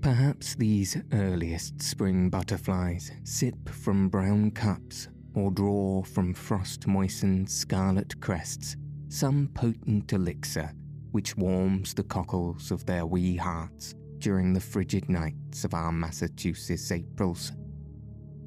Perhaps 0.00 0.54
these 0.54 0.96
earliest 1.12 1.82
spring 1.82 2.30
butterflies 2.30 3.10
sip 3.24 3.68
from 3.68 4.08
brown 4.08 4.50
cups 4.50 5.08
or 5.34 5.50
draw 5.50 6.02
from 6.02 6.34
frost 6.34 6.86
moistened 6.86 7.48
scarlet 7.48 8.20
crests 8.20 8.76
some 9.08 9.48
potent 9.54 10.12
elixir 10.12 10.72
which 11.12 11.36
warms 11.36 11.94
the 11.94 12.02
cockles 12.02 12.70
of 12.70 12.84
their 12.84 13.06
wee 13.06 13.36
hearts 13.36 13.94
during 14.18 14.52
the 14.52 14.60
frigid 14.60 15.08
nights 15.08 15.64
of 15.64 15.74
our 15.74 15.92
Massachusetts 15.92 16.92
Aprils. 16.92 17.52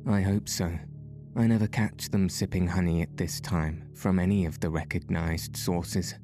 I 0.07 0.21
hope 0.21 0.47
so. 0.47 0.77
I 1.35 1.47
never 1.47 1.67
catch 1.67 2.09
them 2.09 2.27
sipping 2.27 2.67
honey 2.67 3.01
at 3.01 3.15
this 3.15 3.39
time 3.39 3.89
from 3.95 4.19
any 4.19 4.45
of 4.45 4.59
the 4.59 4.69
recognized 4.69 5.55
sources. 5.55 6.15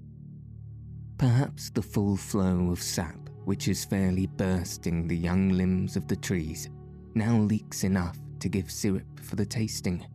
Perhaps 1.18 1.70
the 1.72 1.82
full 1.82 2.18
flow 2.18 2.72
of 2.72 2.82
sap, 2.82 3.30
which 3.46 3.68
is 3.68 3.86
fairly 3.86 4.28
bursting 4.28 5.08
the 5.08 5.18
young 5.18 5.50
limbs 5.50 5.96
of 5.96 6.08
the 6.08 6.16
trees, 6.16 6.70
now 7.16 7.38
leaks 7.38 7.84
enough 7.84 8.18
to 8.40 8.50
give 8.50 8.70
syrup 8.70 9.20
for 9.22 9.36
the 9.38 9.46
tasting, 9.46 10.06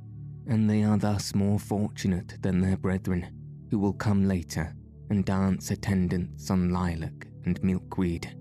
and 0.49 0.69
they 0.69 0.83
are 0.83 0.99
thus 0.99 1.35
more 1.35 1.59
fortunate 1.59 2.37
than 2.43 2.61
their 2.61 2.77
brethren, 2.77 3.27
who 3.71 3.79
will 3.79 3.93
come 3.93 4.27
later 4.27 4.75
and 5.11 5.25
dance 5.25 5.71
attendance 5.71 6.51
on 6.51 6.71
lilac 6.71 7.27
and 7.45 7.63
milkweed. 7.63 8.37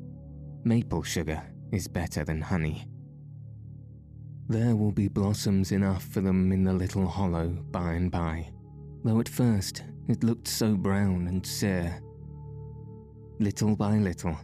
Maple 0.64 1.04
sugar 1.04 1.42
is 1.72 1.88
better 1.88 2.24
than 2.24 2.42
honey. 2.42 2.88
There 4.48 4.76
will 4.76 4.92
be 4.92 5.08
blossoms 5.08 5.72
enough 5.72 6.04
for 6.04 6.22
them 6.22 6.52
in 6.52 6.64
the 6.64 6.74
little 6.74 7.08
hollow 7.08 7.50
by 7.72 7.94
and 7.94 8.12
by, 8.12 8.50
though 9.04 9.20
at 9.20 9.30
first 9.30 9.84
it 10.08 10.24
looked 10.24 10.48
so 10.48 10.76
brown 10.76 11.28
and 11.28 11.46
sere. 11.46 12.02
Little 13.40 13.76
by 13.76 13.98
little, 13.98 14.38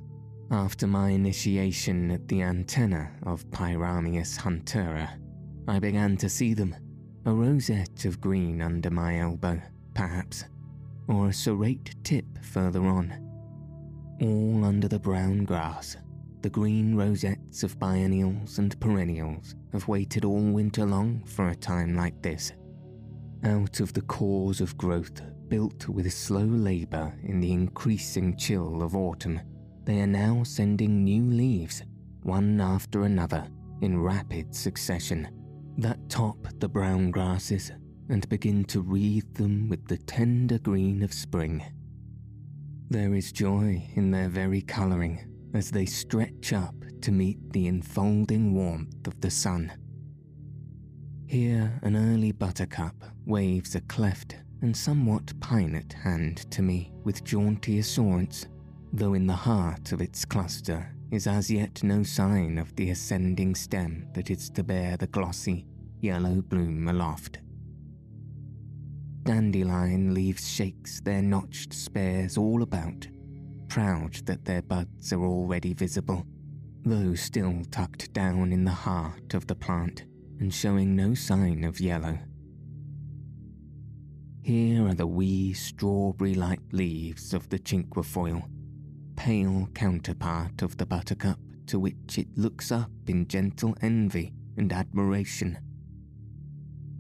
after 0.50 0.88
my 0.88 1.10
initiation 1.10 2.10
at 2.12 2.28
the 2.28 2.42
antenna 2.42 3.12
of 3.24 3.46
Pyrameis 3.52 4.38
huntera, 4.38 5.10
I 5.68 5.80
began 5.80 6.16
to 6.18 6.30
see 6.30 6.54
them, 6.54 6.74
a 7.28 7.32
rosette 7.34 8.06
of 8.06 8.22
green 8.22 8.62
under 8.62 8.90
my 8.90 9.20
elbow, 9.20 9.62
perhaps, 9.94 10.46
or 11.10 11.28
a 11.28 11.34
serrate 11.34 11.94
tip 12.04 12.26
further 12.42 12.88
on, 12.88 13.14
all 14.22 14.64
under 14.64 14.88
the 14.88 14.98
brown 14.98 15.44
grass 15.44 15.98
the 16.42 16.50
green 16.50 16.96
rosettes 16.96 17.64
of 17.64 17.78
biennials 17.78 18.60
and 18.60 18.80
perennials 18.80 19.56
have 19.74 19.90
waited 19.90 20.24
all 20.24 20.40
winter 20.40 20.86
long 20.86 21.22
for 21.26 21.50
a 21.50 21.56
time 21.56 21.98
like 21.98 22.22
this. 22.22 22.54
Out 23.44 23.82
of 23.82 23.92
the 23.92 24.04
cores 24.04 24.62
of 24.62 24.78
growth 24.78 25.22
built 25.50 25.90
with 25.90 26.12
slow 26.14 26.46
labour 26.46 27.14
in 27.24 27.42
the 27.42 27.52
increasing 27.52 28.38
chill 28.38 28.82
of 28.82 28.96
autumn, 28.96 29.42
they 29.84 30.00
are 30.00 30.08
now 30.08 30.44
sending 30.44 31.04
new 31.04 31.24
leaves, 31.24 31.84
one 32.24 32.62
after 32.62 33.04
another, 33.04 33.46
in 33.82 34.02
rapid 34.02 34.56
succession, 34.56 35.28
that 35.78 36.10
top 36.10 36.48
the 36.60 36.68
brown 36.68 37.12
grasses 37.12 37.72
and 38.10 38.28
begin 38.30 38.66
to 38.66 38.82
wreathe 38.82 39.36
them 39.36 39.70
with 39.70 39.88
the 39.88 39.98
tender 39.98 40.58
green 40.58 41.04
of 41.04 41.14
spring. 41.14 41.64
There 42.90 43.14
is 43.14 43.32
joy 43.32 43.88
in 43.96 44.12
their 44.12 44.30
very 44.30 44.62
colouring 44.62 45.24
as 45.54 45.70
they 45.70 45.86
stretch 45.86 46.52
up 46.52 46.74
to 47.02 47.12
meet 47.12 47.38
the 47.54 47.68
enfolding 47.68 48.56
warmth 48.56 49.06
of 49.06 49.22
the 49.22 49.30
sun. 49.30 49.72
Here, 51.28 51.80
an 51.84 51.96
early 51.96 52.32
buttercup 52.32 52.96
waves 53.26 53.76
a 53.76 53.82
cleft 53.82 54.36
and 54.62 54.76
somewhat 54.76 55.26
pinnate 55.40 55.94
hand 55.94 56.50
to 56.52 56.62
me 56.64 56.92
with 57.04 57.24
jaunty 57.24 57.78
assurance, 57.78 58.48
though 58.94 59.14
in 59.14 59.28
the 59.28 59.34
heart 59.34 59.92
of 59.92 60.02
its 60.02 60.26
cluster 60.26 60.97
is 61.12 61.28
as 61.28 61.50
yet 61.50 61.84
no 61.84 62.04
sign 62.04 62.58
of 62.58 62.76
the 62.76 62.90
ascending 62.90 63.56
stem 63.56 64.08
that 64.14 64.30
is 64.30 64.50
to 64.50 64.64
bear 64.64 64.98
the 64.98 65.08
glossy, 65.08 65.66
yellow 66.00 66.42
bloom 66.42 66.88
aloft. 66.88 67.40
Dandelion 69.24 70.14
leaves 70.14 70.50
shakes 70.50 71.02
their 71.02 71.22
notched 71.22 71.74
spares 71.74 72.38
all 72.38 72.62
about 72.62 73.08
proud 73.68 74.14
that 74.26 74.46
their 74.46 74.62
buds 74.62 75.14
are 75.14 75.24
already 75.24 75.74
visible, 75.74 76.26
though 76.84 77.14
still 77.14 77.62
tucked 77.72 78.12
down 78.14 78.52
in 78.52 78.64
the 78.64 78.72
heart 78.72 79.34
of 79.34 79.48
the 79.48 79.56
plant 79.56 80.06
and 80.40 80.54
showing 80.54 80.96
no 80.96 81.14
sign 81.14 81.64
of 81.64 81.80
yellow. 81.80 82.18
Here 84.42 84.88
are 84.88 84.94
the 84.94 85.08
wee 85.08 85.54
strawberry 85.54 86.34
like 86.34 86.62
leaves 86.72 87.34
of 87.34 87.50
the 87.50 87.60
cinquefoil, 87.60 88.44
pale 89.18 89.68
counterpart 89.74 90.62
of 90.62 90.78
the 90.78 90.86
buttercup 90.86 91.40
to 91.66 91.78
which 91.80 92.18
it 92.18 92.28
looks 92.38 92.72
up 92.72 92.92
in 93.08 93.28
gentle 93.28 93.76
envy 93.82 94.32
and 94.56 94.72
admiration. 94.72 95.58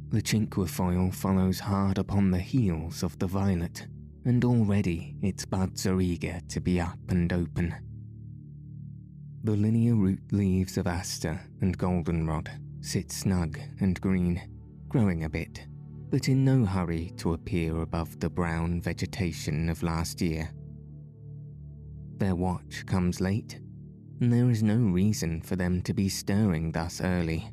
The 0.10 0.22
cinquefoil 0.22 1.14
follows 1.14 1.60
hard 1.60 1.98
upon 1.98 2.32
the 2.32 2.40
heels 2.40 3.04
of 3.04 3.18
the 3.20 3.28
violet, 3.28 3.88
and 4.26 4.44
already 4.44 5.16
its 5.22 5.46
buds 5.46 5.86
are 5.88 6.02
eager 6.02 6.42
to 6.50 6.60
be 6.60 6.82
up 6.82 7.00
and 7.08 7.32
open. 7.32 7.74
the 9.44 9.56
linear 9.56 9.96
root 9.96 10.20
leaves 10.34 10.78
of 10.78 10.88
aster 10.88 11.40
and 11.62 11.78
goldenrod 11.78 12.50
sit 12.82 13.12
snug 13.12 13.58
and 13.80 14.02
green, 14.02 14.42
growing 14.90 15.24
a 15.24 15.30
bit, 15.30 15.66
but 16.10 16.28
in 16.28 16.44
no 16.44 16.66
hurry 16.66 17.14
to 17.18 17.34
appear 17.34 17.82
above 17.82 18.20
the 18.20 18.30
brown 18.30 18.82
vegetation 18.82 19.70
of 19.70 19.84
last 19.84 20.22
year. 20.22 20.50
Their 22.18 22.36
watch 22.36 22.84
comes 22.88 23.22
late, 23.22 23.60
and 24.20 24.34
there 24.34 24.50
is 24.50 24.64
no 24.64 24.78
reason 24.78 25.40
for 25.42 25.56
them 25.56 25.84
to 25.84 25.94
be 25.94 26.10
stirring 26.10 26.72
thus 26.72 27.00
early. 27.00 27.48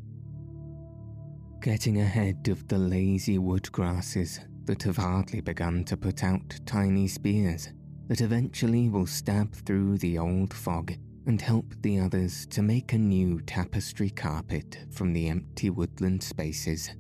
Getting 1.61 2.01
ahead 2.01 2.49
of 2.49 2.67
the 2.69 2.79
lazy 2.79 3.37
wood 3.37 3.71
grasses 3.73 4.41
that 4.65 4.83
have 4.85 4.97
hardly 4.97 5.43
begun 5.43 5.85
to 5.85 5.99
put 5.99 6.25
out 6.25 6.59
tiny 6.65 7.09
spears 7.09 7.69
that 8.09 8.23
eventually 8.23 8.89
will 8.89 9.07
stab 9.07 9.55
through 9.55 9.99
the 9.99 10.17
old 10.19 10.55
fog 10.55 10.95
and 11.27 11.41
help 11.43 11.75
the 11.83 12.01
others 12.01 12.47
to 12.47 12.63
make 12.63 12.95
a 12.95 12.99
new 12.99 13.41
tapestry 13.43 14.09
carpet 14.09 14.87
from 14.91 15.13
the 15.13 15.29
empty 15.29 15.69
woodland 15.69 16.23
spaces. 16.23 16.91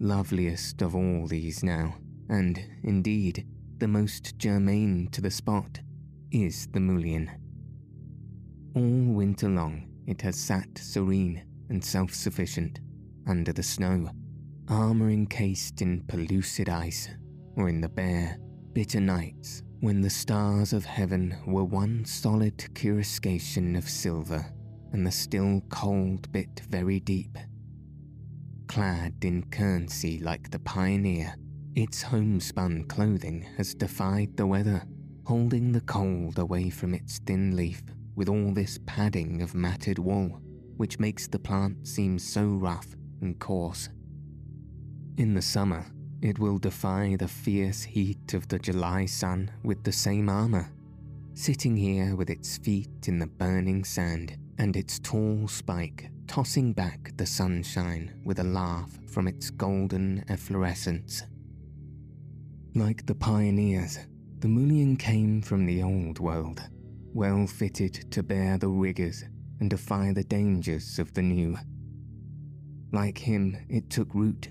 Loveliest 0.00 0.82
of 0.82 0.94
all 0.94 1.26
these 1.26 1.62
now, 1.62 1.94
and 2.28 2.62
indeed 2.84 3.46
the 3.78 3.88
most 3.88 4.38
germane 4.38 5.08
to 5.12 5.20
the 5.20 5.30
spot, 5.30 5.80
is 6.30 6.66
the 6.68 6.80
mullein. 6.80 7.30
All 8.74 9.14
winter 9.14 9.48
long 9.48 9.88
it 10.06 10.20
has 10.22 10.36
sat 10.36 10.66
serene 10.76 11.44
and 11.68 11.84
self 11.84 12.12
sufficient 12.12 12.80
under 13.26 13.52
the 13.52 13.62
snow, 13.62 14.10
armour 14.68 15.10
encased 15.10 15.82
in 15.82 16.02
pellucid 16.02 16.68
ice, 16.68 17.08
or 17.56 17.68
in 17.68 17.80
the 17.80 17.88
bare, 17.88 18.38
bitter 18.72 19.00
nights 19.00 19.62
when 19.80 20.00
the 20.00 20.10
stars 20.10 20.72
of 20.72 20.84
heaven 20.84 21.36
were 21.46 21.64
one 21.64 22.04
solid 22.04 22.74
coruscation 22.74 23.76
of 23.76 23.88
silver 23.88 24.44
and 24.92 25.06
the 25.06 25.10
still 25.10 25.62
cold 25.68 26.30
bit 26.32 26.62
very 26.68 26.98
deep. 27.00 27.36
Clad 28.66 29.14
in 29.22 29.44
kersey 29.44 30.18
like 30.18 30.50
the 30.50 30.58
pioneer, 30.58 31.34
its 31.78 32.02
homespun 32.02 32.82
clothing 32.84 33.46
has 33.56 33.72
defied 33.72 34.36
the 34.36 34.44
weather, 34.44 34.82
holding 35.24 35.70
the 35.70 35.80
cold 35.82 36.40
away 36.40 36.68
from 36.68 36.92
its 36.92 37.20
thin 37.20 37.54
leaf 37.54 37.84
with 38.16 38.28
all 38.28 38.52
this 38.52 38.80
padding 38.84 39.40
of 39.42 39.54
matted 39.54 39.96
wool, 39.96 40.40
which 40.76 40.98
makes 40.98 41.28
the 41.28 41.38
plant 41.38 41.86
seem 41.86 42.18
so 42.18 42.46
rough 42.46 42.96
and 43.20 43.38
coarse. 43.38 43.90
In 45.18 45.34
the 45.34 45.42
summer, 45.42 45.86
it 46.20 46.40
will 46.40 46.58
defy 46.58 47.14
the 47.16 47.28
fierce 47.28 47.84
heat 47.84 48.34
of 48.34 48.48
the 48.48 48.58
July 48.58 49.06
sun 49.06 49.48
with 49.62 49.84
the 49.84 49.92
same 49.92 50.28
armour, 50.28 50.72
sitting 51.34 51.76
here 51.76 52.16
with 52.16 52.28
its 52.28 52.58
feet 52.58 53.06
in 53.06 53.20
the 53.20 53.28
burning 53.28 53.84
sand 53.84 54.36
and 54.58 54.74
its 54.74 54.98
tall 54.98 55.46
spike 55.46 56.10
tossing 56.26 56.72
back 56.72 57.12
the 57.16 57.24
sunshine 57.24 58.20
with 58.24 58.40
a 58.40 58.44
laugh 58.44 58.90
from 59.06 59.28
its 59.28 59.50
golden 59.50 60.24
efflorescence. 60.28 61.22
Like 62.74 63.06
the 63.06 63.14
pioneers, 63.14 63.98
the 64.40 64.48
mullein 64.48 64.96
came 64.96 65.42
from 65.42 65.66
the 65.66 65.82
old 65.82 66.18
world, 66.18 66.62
well 67.14 67.46
fitted 67.46 68.10
to 68.12 68.22
bear 68.22 68.58
the 68.58 68.68
rigours 68.68 69.24
and 69.58 69.70
defy 69.70 70.12
the 70.12 70.22
dangers 70.22 70.98
of 70.98 71.12
the 71.14 71.22
new. 71.22 71.56
Like 72.92 73.18
him, 73.18 73.56
it 73.68 73.90
took 73.90 74.14
root 74.14 74.50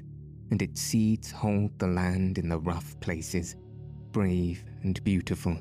and 0.51 0.61
its 0.61 0.81
seeds 0.81 1.31
hold 1.31 1.77
the 1.79 1.87
land 1.87 2.37
in 2.37 2.49
the 2.49 2.59
rough 2.59 2.99
places, 2.99 3.55
brave 4.11 4.63
and 4.83 5.01
beautiful, 5.03 5.57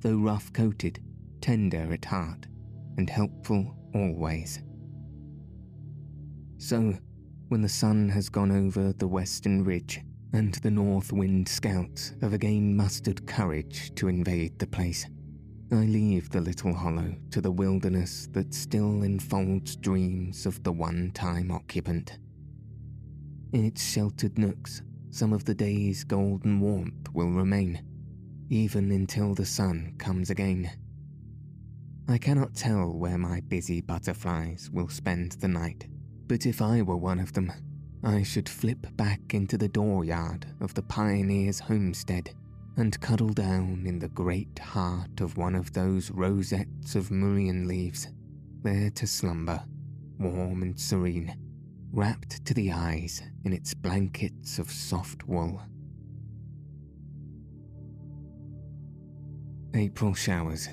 though 0.00 0.16
rough 0.16 0.52
coated, 0.52 1.00
tender 1.40 1.92
at 1.92 2.04
heart, 2.04 2.46
and 2.96 3.08
helpful 3.08 3.74
always. 3.94 4.60
So, 6.58 6.94
when 7.48 7.62
the 7.62 7.68
sun 7.68 8.08
has 8.08 8.28
gone 8.28 8.50
over 8.50 8.92
the 8.92 9.08
western 9.08 9.64
ridge, 9.64 10.00
and 10.34 10.54
the 10.54 10.70
north 10.70 11.12
wind 11.12 11.48
scouts 11.48 12.12
have 12.20 12.32
again 12.32 12.76
mustered 12.76 13.24
courage 13.24 13.94
to 13.94 14.08
invade 14.08 14.58
the 14.58 14.66
place, 14.66 15.06
I 15.70 15.84
leave 15.84 16.28
the 16.28 16.40
little 16.40 16.74
hollow 16.74 17.14
to 17.30 17.40
the 17.40 17.52
wilderness 17.52 18.28
that 18.32 18.52
still 18.52 19.04
enfolds 19.04 19.76
dreams 19.76 20.44
of 20.44 20.60
the 20.64 20.72
one 20.72 21.12
time 21.14 21.52
occupant. 21.52 22.18
In 23.52 23.64
its 23.64 23.88
sheltered 23.88 24.36
nooks, 24.36 24.82
some 25.10 25.32
of 25.32 25.44
the 25.44 25.54
day's 25.54 26.02
golden 26.02 26.58
warmth 26.58 27.14
will 27.14 27.30
remain, 27.30 27.80
even 28.50 28.90
until 28.90 29.34
the 29.34 29.46
sun 29.46 29.94
comes 29.98 30.30
again. 30.30 30.68
I 32.08 32.18
cannot 32.18 32.56
tell 32.56 32.92
where 32.92 33.18
my 33.18 33.40
busy 33.42 33.80
butterflies 33.80 34.68
will 34.72 34.88
spend 34.88 35.32
the 35.32 35.48
night, 35.48 35.86
but 36.26 36.44
if 36.44 36.60
I 36.60 36.82
were 36.82 36.96
one 36.96 37.20
of 37.20 37.32
them, 37.34 37.52
I 38.04 38.22
should 38.22 38.50
flip 38.50 38.86
back 38.96 39.32
into 39.32 39.56
the 39.56 39.68
dooryard 39.68 40.44
of 40.60 40.74
the 40.74 40.82
pioneer's 40.82 41.58
homestead 41.58 42.34
and 42.76 43.00
cuddle 43.00 43.30
down 43.30 43.84
in 43.86 43.98
the 43.98 44.08
great 44.08 44.58
heart 44.58 45.22
of 45.22 45.38
one 45.38 45.54
of 45.54 45.72
those 45.72 46.10
rosettes 46.10 46.96
of 46.96 47.10
mullein 47.10 47.66
leaves, 47.66 48.08
there 48.62 48.90
to 48.90 49.06
slumber, 49.06 49.64
warm 50.18 50.62
and 50.62 50.78
serene, 50.78 51.34
wrapped 51.92 52.44
to 52.44 52.52
the 52.52 52.72
eyes 52.72 53.22
in 53.44 53.54
its 53.54 53.72
blankets 53.72 54.58
of 54.58 54.70
soft 54.70 55.26
wool. 55.26 55.62
April 59.72 60.12
showers. 60.12 60.68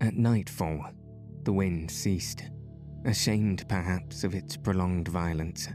At 0.00 0.16
nightfall, 0.16 0.84
the 1.44 1.52
wind 1.52 1.92
ceased, 1.92 2.42
ashamed 3.04 3.68
perhaps 3.68 4.24
of 4.24 4.34
its 4.34 4.56
prolonged 4.56 5.08
violence, 5.08 5.68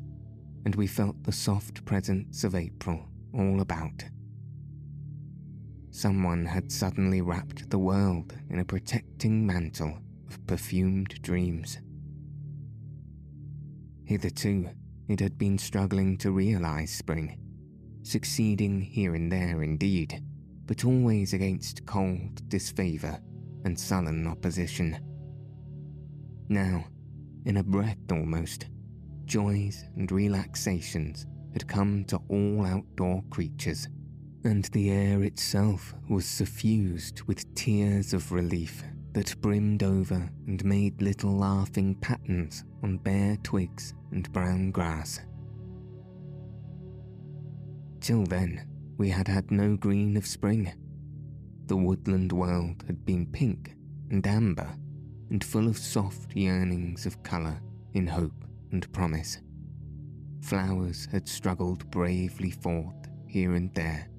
and 0.65 0.76
we 0.76 0.88
felt 0.88 1.24
the 1.24 1.32
soft 1.32 1.86
presence 1.86 2.44
of 2.44 2.56
April 2.56 3.08
all 3.34 3.62
about. 3.62 4.04
Someone 5.92 6.46
had 6.46 6.72
suddenly 6.72 7.22
wrapped 7.22 7.70
the 7.70 7.80
world 7.80 8.36
in 8.50 8.60
a 8.60 8.65
protecting 8.65 9.46
mantle 9.46 9.98
of 10.28 10.46
perfumed 10.48 11.22
dreams. 11.22 11.80
Hitherto, 14.06 14.70
it 15.08 15.20
had 15.20 15.38
been 15.38 15.58
struggling 15.58 16.18
to 16.20 16.32
realize 16.32 16.92
spring, 16.92 17.38
succeeding 18.04 18.82
here 18.82 19.15
and 19.15 19.32
there 19.32 19.62
indeed, 19.63 20.24
but 20.65 20.86
always 20.86 21.34
against 21.34 21.86
cold 21.86 22.48
disfavour 22.48 23.20
and 23.65 23.80
sullen 23.80 24.28
opposition. 24.28 24.98
Now, 26.48 26.86
in 27.45 27.58
a 27.58 27.63
breath 27.63 27.97
almost, 28.12 28.67
joys 29.25 29.86
and 29.95 30.12
relaxations 30.12 31.25
had 31.54 31.67
come 31.67 32.06
to 32.06 32.19
all 32.30 32.65
outdoor 32.65 33.23
creatures, 33.30 33.88
and 34.43 34.65
the 34.65 34.91
air 34.91 35.23
itself 35.23 35.93
was 36.10 36.25
suffused 36.25 37.21
with 37.23 37.54
tears 37.56 38.13
of 38.13 38.32
relief 38.32 38.84
that 39.13 39.39
brimmed 39.41 39.84
over 39.84 40.30
and 40.47 40.63
made 40.63 41.02
little 41.02 41.36
laughing 41.36 41.95
patterns 41.95 42.63
on 42.84 42.97
bare 42.97 43.38
twigs 43.38 43.93
and 44.12 44.32
brown 44.32 44.71
grass. 44.71 45.19
Till 48.02 48.23
then, 48.23 48.65
we 48.97 49.10
had 49.10 49.28
had 49.28 49.52
no 49.52 49.75
green 49.75 50.15
of 50.15 50.28
spring. 50.28 50.71
The 51.65 51.78
woodland 51.78 52.32
world 52.32 52.84
had 52.88 53.06
been 53.06 53.25
pink 53.25 53.75
and 54.10 54.25
amber 54.25 54.69
and 55.30 55.44
full 55.44 55.68
of 55.68 55.78
soft 55.78 56.36
yearnings 56.36 57.06
of 57.06 57.22
colour 57.24 57.62
in 57.94 58.08
hope 58.08 58.46
and 58.72 58.92
promise. 58.94 59.39
Flowers 60.42 61.08
had 61.12 61.28
struggled 61.28 61.89
bravely 61.92 62.52
forth 62.52 63.08
here 63.28 63.54
and 63.56 63.74
there, 63.74 64.10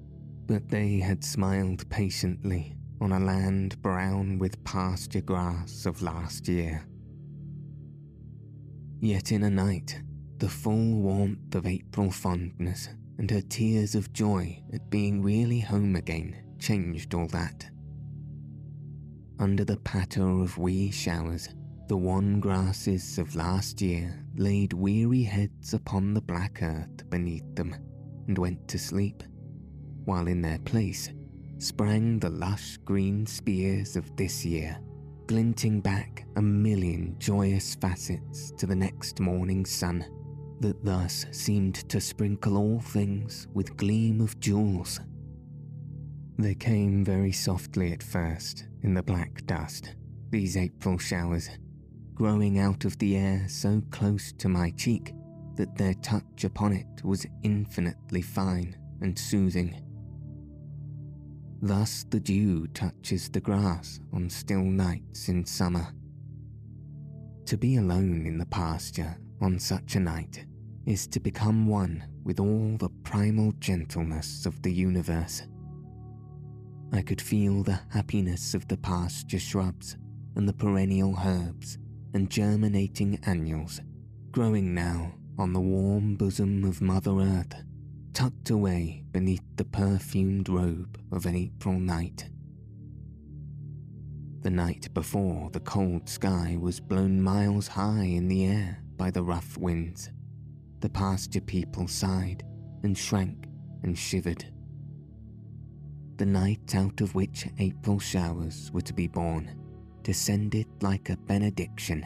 but 0.45 0.69
they 0.69 0.97
had 0.99 1.23
smiled 1.23 1.89
patiently 1.89 2.75
on 3.01 3.11
a 3.11 3.19
land 3.19 3.81
brown 3.81 4.37
with 4.37 4.63
pasture 4.63 5.21
grass 5.21 5.85
of 5.85 6.01
last 6.01 6.47
year. 6.47 6.85
Yet 8.99 9.31
in 9.31 9.43
a 9.43 9.49
night, 9.49 10.01
the 10.37 10.49
full 10.49 11.01
warmth 11.01 11.55
of 11.55 11.65
April 11.65 12.11
fondness 12.11 12.89
and 13.17 13.29
her 13.29 13.41
tears 13.41 13.95
of 13.95 14.13
joy 14.13 14.61
at 14.73 14.89
being 14.89 15.21
really 15.21 15.59
home 15.59 15.95
again 15.95 16.35
changed 16.59 17.13
all 17.13 17.27
that. 17.27 17.69
Under 19.41 19.65
the 19.65 19.77
patter 19.77 20.29
of 20.29 20.59
wee 20.59 20.91
showers, 20.91 21.49
the 21.87 21.97
wan 21.97 22.39
grasses 22.39 23.17
of 23.17 23.35
last 23.35 23.81
year 23.81 24.23
laid 24.35 24.71
weary 24.71 25.23
heads 25.23 25.73
upon 25.73 26.13
the 26.13 26.21
black 26.21 26.61
earth 26.61 27.09
beneath 27.09 27.55
them 27.55 27.75
and 28.27 28.37
went 28.37 28.67
to 28.67 28.77
sleep, 28.77 29.23
while 30.05 30.27
in 30.27 30.43
their 30.43 30.59
place 30.59 31.09
sprang 31.57 32.19
the 32.19 32.29
lush 32.29 32.77
green 32.85 33.25
spears 33.25 33.95
of 33.95 34.15
this 34.15 34.45
year, 34.45 34.77
glinting 35.25 35.81
back 35.81 36.23
a 36.35 36.41
million 36.41 37.15
joyous 37.17 37.73
facets 37.73 38.51
to 38.59 38.67
the 38.67 38.75
next 38.75 39.19
morning's 39.19 39.71
sun, 39.71 40.05
that 40.59 40.85
thus 40.85 41.25
seemed 41.31 41.89
to 41.89 41.99
sprinkle 41.99 42.57
all 42.57 42.79
things 42.79 43.47
with 43.55 43.75
gleam 43.75 44.21
of 44.21 44.39
jewels. 44.39 44.99
They 46.37 46.53
came 46.53 47.03
very 47.03 47.31
softly 47.31 47.91
at 47.91 48.03
first 48.03 48.67
in 48.83 48.93
the 48.93 49.03
black 49.03 49.45
dust, 49.45 49.95
these 50.29 50.57
April 50.57 50.97
showers, 50.97 51.49
growing 52.13 52.59
out 52.59 52.85
of 52.85 52.97
the 52.97 53.17
air 53.17 53.45
so 53.47 53.81
close 53.91 54.31
to 54.33 54.49
my 54.49 54.71
cheek 54.71 55.13
that 55.55 55.75
their 55.75 55.93
touch 55.95 56.43
upon 56.43 56.73
it 56.73 57.03
was 57.03 57.25
infinitely 57.43 58.21
fine 58.21 58.75
and 59.01 59.17
soothing. 59.17 59.81
Thus 61.61 62.05
the 62.09 62.19
dew 62.19 62.67
touches 62.67 63.29
the 63.29 63.41
grass 63.41 63.99
on 64.13 64.29
still 64.29 64.63
nights 64.63 65.29
in 65.29 65.45
summer. 65.45 65.87
To 67.45 67.57
be 67.57 67.75
alone 67.75 68.25
in 68.25 68.37
the 68.37 68.45
pasture 68.47 69.17
on 69.41 69.59
such 69.59 69.95
a 69.95 69.99
night 69.99 70.45
is 70.85 71.05
to 71.07 71.19
become 71.19 71.67
one 71.67 72.03
with 72.23 72.39
all 72.39 72.77
the 72.77 72.89
primal 73.03 73.51
gentleness 73.59 74.45
of 74.45 74.61
the 74.61 74.73
universe. 74.73 75.43
I 76.93 77.01
could 77.01 77.21
feel 77.21 77.63
the 77.63 77.79
happiness 77.89 78.53
of 78.53 78.67
the 78.67 78.77
pasture 78.77 79.39
shrubs 79.39 79.95
and 80.35 80.47
the 80.47 80.53
perennial 80.53 81.15
herbs 81.23 81.77
and 82.13 82.29
germinating 82.29 83.19
annuals 83.25 83.79
growing 84.31 84.73
now 84.73 85.13
on 85.37 85.53
the 85.53 85.59
warm 85.59 86.15
bosom 86.15 86.63
of 86.63 86.81
Mother 86.81 87.11
Earth, 87.11 87.63
tucked 88.13 88.49
away 88.49 89.03
beneath 89.11 89.43
the 89.55 89.65
perfumed 89.65 90.49
robe 90.49 90.99
of 91.11 91.25
an 91.25 91.35
April 91.35 91.79
night. 91.79 92.29
The 94.41 94.49
night 94.49 94.93
before, 94.93 95.49
the 95.51 95.59
cold 95.59 96.09
sky 96.09 96.57
was 96.59 96.79
blown 96.79 97.21
miles 97.21 97.67
high 97.67 98.03
in 98.03 98.27
the 98.27 98.45
air 98.45 98.83
by 98.97 99.11
the 99.11 99.23
rough 99.23 99.57
winds. 99.57 100.11
The 100.79 100.89
pasture 100.89 101.41
people 101.41 101.87
sighed 101.87 102.43
and 102.83 102.97
shrank 102.97 103.47
and 103.83 103.97
shivered. 103.97 104.45
The 106.21 106.27
night 106.27 106.75
out 106.75 107.01
of 107.01 107.15
which 107.15 107.47
April 107.57 107.97
showers 107.97 108.69
were 108.71 108.83
to 108.83 108.93
be 108.93 109.07
born 109.07 109.55
descended 110.03 110.67
like 110.79 111.09
a 111.09 111.17
benediction 111.17 112.05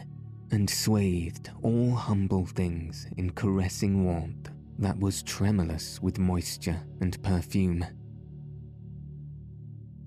and 0.51 0.69
swathed 0.69 1.49
all 1.63 1.91
humble 1.91 2.45
things 2.45 3.07
in 3.17 3.31
caressing 3.31 4.05
warmth 4.05 4.51
that 4.79 4.97
was 4.97 5.21
tremulous 5.21 6.01
with 6.01 6.17
moisture 6.17 6.81
and 7.01 7.21
perfume. 7.23 7.85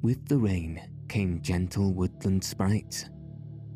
With 0.00 0.26
the 0.26 0.38
rain 0.38 0.80
came 1.10 1.42
gentle 1.42 1.92
woodland 1.92 2.42
sprites, 2.42 3.10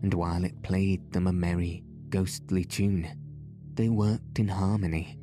and 0.00 0.14
while 0.14 0.44
it 0.44 0.62
played 0.62 1.12
them 1.12 1.26
a 1.26 1.32
merry, 1.34 1.84
ghostly 2.08 2.64
tune, 2.64 3.06
they 3.74 3.90
worked 3.90 4.38
in 4.38 4.48
harmony. 4.48 5.18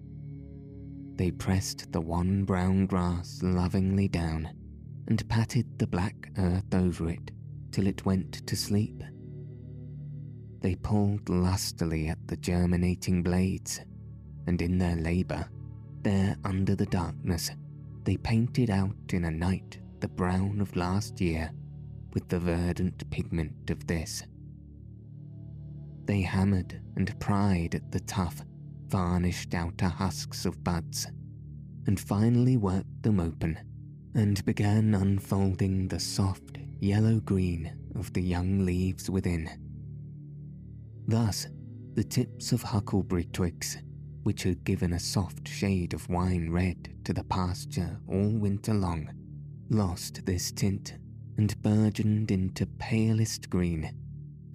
They 1.15 1.32
pressed 1.32 1.91
the 1.91 2.00
wan 2.00 2.43
brown 2.43 2.86
grass 2.86 3.39
lovingly 3.41 4.08
down 4.08 4.50
and 5.10 5.28
patted 5.28 5.80
the 5.80 5.88
black 5.88 6.30
earth 6.38 6.74
over 6.74 7.10
it 7.10 7.32
till 7.72 7.88
it 7.88 8.06
went 8.06 8.45
to 8.48 8.56
sleep. 8.56 9.04
They 10.62 10.76
pulled 10.76 11.28
lustily 11.30 12.08
at 12.08 12.28
the 12.28 12.38
germinating 12.38 13.24
blades, 13.24 13.82
and 14.48 14.62
in 14.62 14.78
their 14.78 14.95
labour, 14.95 15.50
there 16.04 16.38
under 16.45 16.76
the 16.76 16.86
darkness, 16.86 17.52
they 18.04 18.17
painted 18.17 18.69
out 18.69 18.95
in 19.12 19.26
a 19.26 19.32
night 19.32 19.80
the 20.00 20.08
brown 20.08 20.62
of 20.62 20.76
last 20.76 21.19
year 21.19 21.52
with 22.13 22.28
the 22.30 22.39
verdant 22.39 23.10
pigment 23.10 23.69
of 23.69 23.86
this. 23.88 24.24
They 26.06 26.22
hammered 26.22 26.82
and 26.95 27.19
pried 27.19 27.76
at 27.76 27.91
the 27.91 28.00
tough, 28.02 28.43
varnished 28.88 29.54
outer 29.54 29.89
husks 29.89 30.45
of 30.45 30.63
buds, 30.63 31.08
and 31.88 32.00
finally 32.00 32.58
worked 32.58 33.04
them 33.04 33.19
open 33.19 33.60
and 34.15 34.43
began 34.45 34.95
unfolding 34.95 35.88
the 35.88 36.00
soft 36.00 36.58
yellow 36.80 37.19
green 37.19 37.72
of 37.95 38.12
the 38.13 38.22
young 38.22 38.65
leaves 38.65 39.10
within. 39.10 39.50
Thus, 41.08 41.48
the 41.93 42.04
tips 42.04 42.52
of 42.52 42.62
huckleberry 42.62 43.26
twigs, 43.26 43.78
which 44.24 44.43
had 44.43 44.63
given 44.63 44.93
a 44.93 45.00
soft 45.00 45.48
shade 45.48 45.93
of 45.93 46.10
wine 46.10 46.50
red 46.50 46.89
to 47.06 47.13
the 47.13 47.24
pasture 47.24 48.00
all 48.08 48.30
winter 48.30 48.74
long, 48.74 49.10
lost 49.69 50.26
this 50.26 50.52
tint 50.52 50.95
and 51.38 51.62
burgeoned 51.62 52.32
into 52.32 52.65
palest 52.65 53.50
green, 53.50 53.91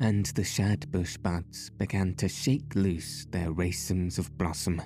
and 0.01 0.27
the 0.27 0.45
shadbush 0.45 1.17
buds 1.23 1.71
began 1.71 2.15
to 2.15 2.29
shake 2.29 2.75
loose 2.75 3.27
their 3.31 3.53
racemes 3.53 4.19
of 4.19 4.37
blossom. 4.37 4.83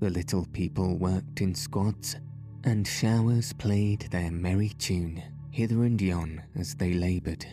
The 0.00 0.10
little 0.10 0.46
people 0.52 0.96
worked 0.98 1.40
in 1.40 1.54
squads, 1.54 2.16
and 2.64 2.86
showers 2.86 3.52
played 3.52 4.08
their 4.10 4.30
merry 4.30 4.70
tune 4.70 5.22
hither 5.50 5.84
and 5.84 6.00
yon 6.00 6.42
as 6.56 6.74
they 6.76 6.94
laboured. 6.94 7.44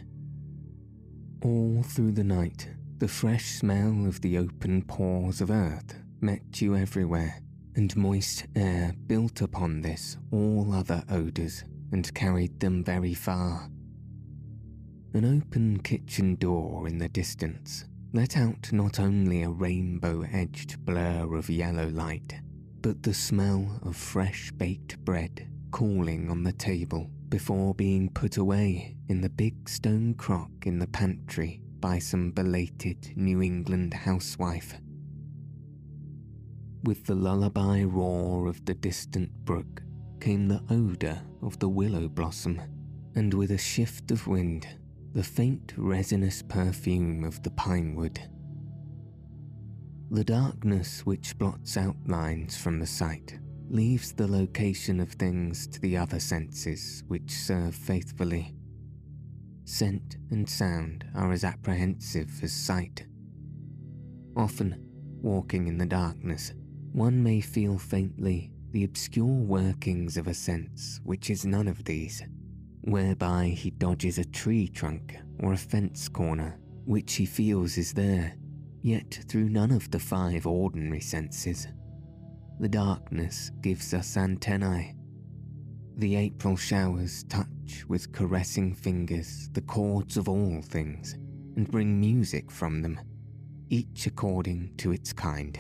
All 1.41 1.81
through 1.83 2.11
the 2.11 2.23
night, 2.23 2.69
the 2.99 3.07
fresh 3.07 3.45
smell 3.45 4.05
of 4.05 4.21
the 4.21 4.37
open 4.37 4.83
pores 4.83 5.41
of 5.41 5.49
earth 5.49 5.95
met 6.21 6.61
you 6.61 6.75
everywhere, 6.75 7.41
and 7.75 7.95
moist 7.95 8.45
air 8.55 8.93
built 9.07 9.41
upon 9.41 9.81
this 9.81 10.17
all 10.31 10.71
other 10.73 11.03
odours 11.09 11.63
and 11.91 12.13
carried 12.13 12.59
them 12.59 12.83
very 12.83 13.13
far. 13.13 13.69
An 15.13 15.25
open 15.25 15.79
kitchen 15.79 16.35
door 16.35 16.87
in 16.87 16.97
the 16.99 17.09
distance 17.09 17.85
let 18.13 18.37
out 18.37 18.71
not 18.71 18.99
only 18.99 19.43
a 19.43 19.49
rainbow 19.49 20.21
edged 20.31 20.85
blur 20.85 21.35
of 21.35 21.49
yellow 21.49 21.89
light, 21.89 22.35
but 22.85 23.01
the 23.01 23.15
smell 23.15 23.79
of 23.81 23.95
fresh 23.95 24.51
baked 24.51 25.03
bread 25.03 25.47
calling 25.71 26.29
on 26.29 26.43
the 26.43 26.51
table 26.51 27.09
before 27.29 27.73
being 27.73 28.07
put 28.11 28.37
away 28.37 28.95
in 29.09 29.21
the 29.21 29.29
big 29.29 29.67
stone 29.67 30.13
crock 30.13 30.51
in 30.65 30.77
the 30.77 30.85
pantry 30.85 31.59
by 31.79 31.97
some 31.97 32.29
belated 32.29 33.11
New 33.15 33.41
England 33.41 33.91
housewife. 33.91 34.75
With 36.83 37.03
the 37.07 37.15
lullaby 37.15 37.81
roar 37.81 38.45
of 38.45 38.63
the 38.65 38.75
distant 38.75 39.33
brook 39.45 39.81
came 40.21 40.47
the 40.47 40.61
odour 40.69 41.19
of 41.41 41.57
the 41.57 41.69
willow 41.69 42.07
blossom, 42.07 42.61
and 43.15 43.33
with 43.33 43.49
a 43.49 43.57
shift 43.57 44.11
of 44.11 44.27
wind, 44.27 44.67
the 45.13 45.23
faint 45.23 45.73
resinous 45.75 46.43
perfume 46.43 47.23
of 47.23 47.41
the 47.41 47.49
pine 47.49 47.95
wood. 47.95 48.19
The 50.15 50.23
darkness 50.23 51.05
which 51.05 51.37
blots 51.37 51.75
outlines 51.75 52.55
from 52.55 52.79
the 52.79 52.87
sight 52.87 53.37
leaves 53.67 54.13
the 54.13 54.29
location 54.29 55.01
of 55.01 55.11
things 55.11 55.67
to 55.67 55.81
the 55.81 55.97
other 55.97 56.21
senses 56.21 57.03
which 57.09 57.29
serve 57.29 57.75
faithfully. 57.75 58.55
Scent 59.65 60.15
and 60.31 60.49
sound 60.49 61.03
are 61.15 61.33
as 61.33 61.43
apprehensive 61.43 62.31
as 62.41 62.53
sight. 62.53 63.05
Often, 64.37 64.77
walking 65.21 65.67
in 65.67 65.77
the 65.77 65.85
darkness, 65.85 66.53
one 66.93 67.21
may 67.21 67.41
feel 67.41 67.77
faintly 67.77 68.53
the 68.71 68.85
obscure 68.85 69.25
workings 69.25 70.15
of 70.15 70.27
a 70.27 70.33
sense 70.33 71.01
which 71.03 71.29
is 71.29 71.45
none 71.45 71.67
of 71.67 71.83
these, 71.83 72.23
whereby 72.83 73.47
he 73.47 73.69
dodges 73.69 74.17
a 74.17 74.23
tree 74.23 74.69
trunk 74.69 75.17
or 75.41 75.51
a 75.51 75.57
fence 75.57 76.07
corner 76.07 76.57
which 76.85 77.15
he 77.15 77.25
feels 77.25 77.77
is 77.77 77.91
there, 77.91 78.37
yet 78.85 79.19
through 79.27 79.49
none 79.49 79.71
of 79.71 79.89
the 79.89 79.99
five 79.99 80.45
ordinary 80.45 80.99
senses. 80.99 81.67
The 82.59 82.69
darkness 82.69 83.49
gives 83.61 83.95
us 83.95 84.15
antennae. 84.15 84.95
The 85.97 86.15
April 86.15 86.55
showers 86.55 87.23
touch 87.23 87.83
with 87.87 88.11
caressing 88.11 88.75
fingers 88.75 89.49
the 89.53 89.61
chords 89.61 90.17
of 90.17 90.29
all 90.29 90.61
things 90.61 91.15
and 91.55 91.71
bring 91.71 91.99
music 91.99 92.51
from 92.51 92.83
them, 92.83 92.99
each 93.69 94.05
according 94.05 94.75
to 94.77 94.91
its 94.91 95.11
kind. 95.11 95.59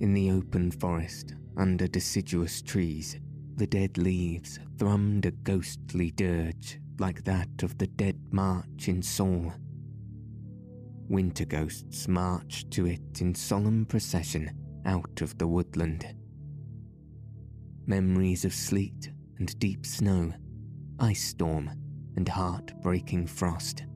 In 0.00 0.14
the 0.14 0.30
open 0.30 0.70
forest, 0.70 1.34
under 1.58 1.86
deciduous 1.86 2.62
trees, 2.62 3.20
the 3.56 3.66
dead 3.66 3.98
leaves 3.98 4.58
thrummed 4.78 5.26
a 5.26 5.30
ghostly 5.30 6.10
dirge 6.12 6.80
like 6.98 7.22
that 7.24 7.62
of 7.62 7.76
the 7.76 7.86
dead 7.86 8.18
march 8.30 8.88
in 8.88 9.02
Saul. 9.02 9.52
Winter 11.10 11.44
ghosts 11.44 12.06
marched 12.06 12.70
to 12.70 12.86
it 12.86 13.20
in 13.20 13.34
solemn 13.34 13.84
procession 13.84 14.48
out 14.86 15.22
of 15.22 15.36
the 15.38 15.46
woodland. 15.48 16.06
Memories 17.84 18.44
of 18.44 18.54
sleet 18.54 19.10
and 19.40 19.58
deep 19.58 19.84
snow, 19.84 20.32
ice 21.00 21.30
storm 21.30 21.68
and 22.14 22.28
heart-breaking 22.28 23.26
frost 23.26 23.86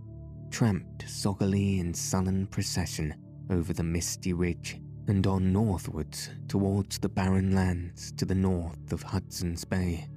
tramped 0.51 1.09
soggily 1.09 1.79
in 1.79 1.95
sullen 1.95 2.49
procession 2.49 3.15
over 3.49 3.73
the 3.73 3.85
misty 3.85 4.33
ridge 4.33 4.81
and 5.07 5.25
on 5.29 5.53
northwards 5.53 6.31
towards 6.49 6.99
the 6.99 7.09
barren 7.09 7.55
lands 7.55 8.11
to 8.17 8.25
the 8.25 8.35
north 8.35 8.93
of 8.93 9.05
Hudson's 9.05 9.65
Bay. 9.65 10.09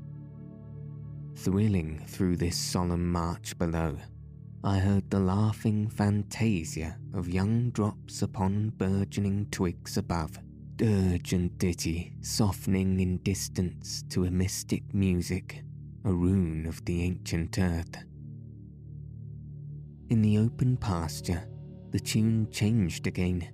Thrilling 1.36 2.04
through 2.08 2.38
this 2.38 2.58
solemn 2.58 3.12
march 3.12 3.56
below, 3.60 3.98
I 4.64 4.80
heard 4.80 5.10
the 5.10 5.20
laughing 5.20 5.90
fantasia 5.90 6.98
of 7.14 7.30
young 7.30 7.70
drops 7.70 8.22
upon 8.22 8.70
burgeoning 8.78 9.48
twigs 9.52 9.98
above 9.98 10.40
dirge 10.78 11.34
and 11.34 11.58
ditty 11.58 12.14
softening 12.22 13.00
in 13.00 13.18
distance 13.18 14.04
to 14.10 14.26
a 14.26 14.32
mystic 14.32 14.94
music, 14.94 15.64
a 16.06 16.14
rune 16.14 16.68
of 16.68 16.86
the 16.86 17.02
ancient 17.02 17.58
earth. 17.58 18.04
In 20.10 20.22
the 20.22 20.38
open 20.38 20.78
pasture, 20.78 21.48
the 21.90 22.00
tune 22.00 22.48
changed 22.52 23.08
again. 23.08 23.50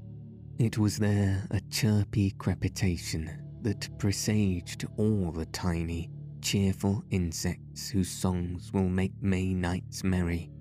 It 0.60 0.78
was 0.78 0.98
there 0.98 1.48
a 1.52 1.62
chirpy 1.72 2.32
crepitation 2.32 3.32
that 3.62 3.98
presaged 3.98 4.86
all 4.98 5.32
the 5.32 5.46
tiny, 5.48 6.12
cheerful 6.42 7.04
insects 7.10 7.90
whose 7.90 8.12
songs 8.12 8.72
will 8.74 8.90
make 8.90 9.14
May 9.22 9.54
nights 9.54 10.04
merry. 10.04 10.53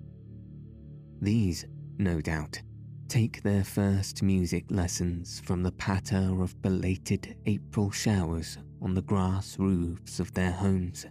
These, 1.23 1.67
no 1.99 2.19
doubt, 2.19 2.61
take 3.07 3.41
their 3.43 3.63
first 3.63 4.21
music 4.21 4.65
lessons 4.67 5.39
from 5.39 5.63
the 5.63 5.71
patter 5.71 6.41
of 6.41 6.61
belated 6.61 7.37
April 7.45 7.91
showers 7.91 8.57
on 8.81 8.93
the 8.93 9.03
grass 9.03 9.57
roofs 9.57 10.19
of 10.19 10.33
their 10.33 10.51
homes. 10.51 11.05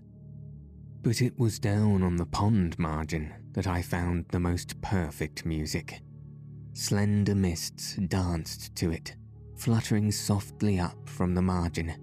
But 1.00 1.22
it 1.22 1.38
was 1.38 1.58
down 1.58 2.02
on 2.02 2.16
the 2.16 2.26
pond 2.26 2.78
margin 2.78 3.32
that 3.52 3.66
I 3.66 3.80
found 3.80 4.26
the 4.28 4.38
most 4.38 4.78
perfect 4.82 5.46
music. 5.46 6.02
Slender 6.74 7.34
mists 7.34 7.94
danced 7.94 8.76
to 8.76 8.90
it, 8.90 9.16
fluttering 9.56 10.12
softly 10.12 10.78
up 10.78 11.08
from 11.08 11.34
the 11.34 11.40
margin, 11.40 11.94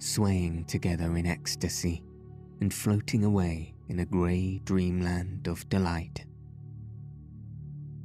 swaying 0.00 0.64
together 0.64 1.16
in 1.16 1.24
ecstasy, 1.24 2.02
and 2.60 2.74
floating 2.74 3.22
away 3.22 3.74
in 3.88 4.00
a 4.00 4.04
grey 4.04 4.60
dreamland 4.64 5.46
of 5.46 5.68
delight. 5.68 6.26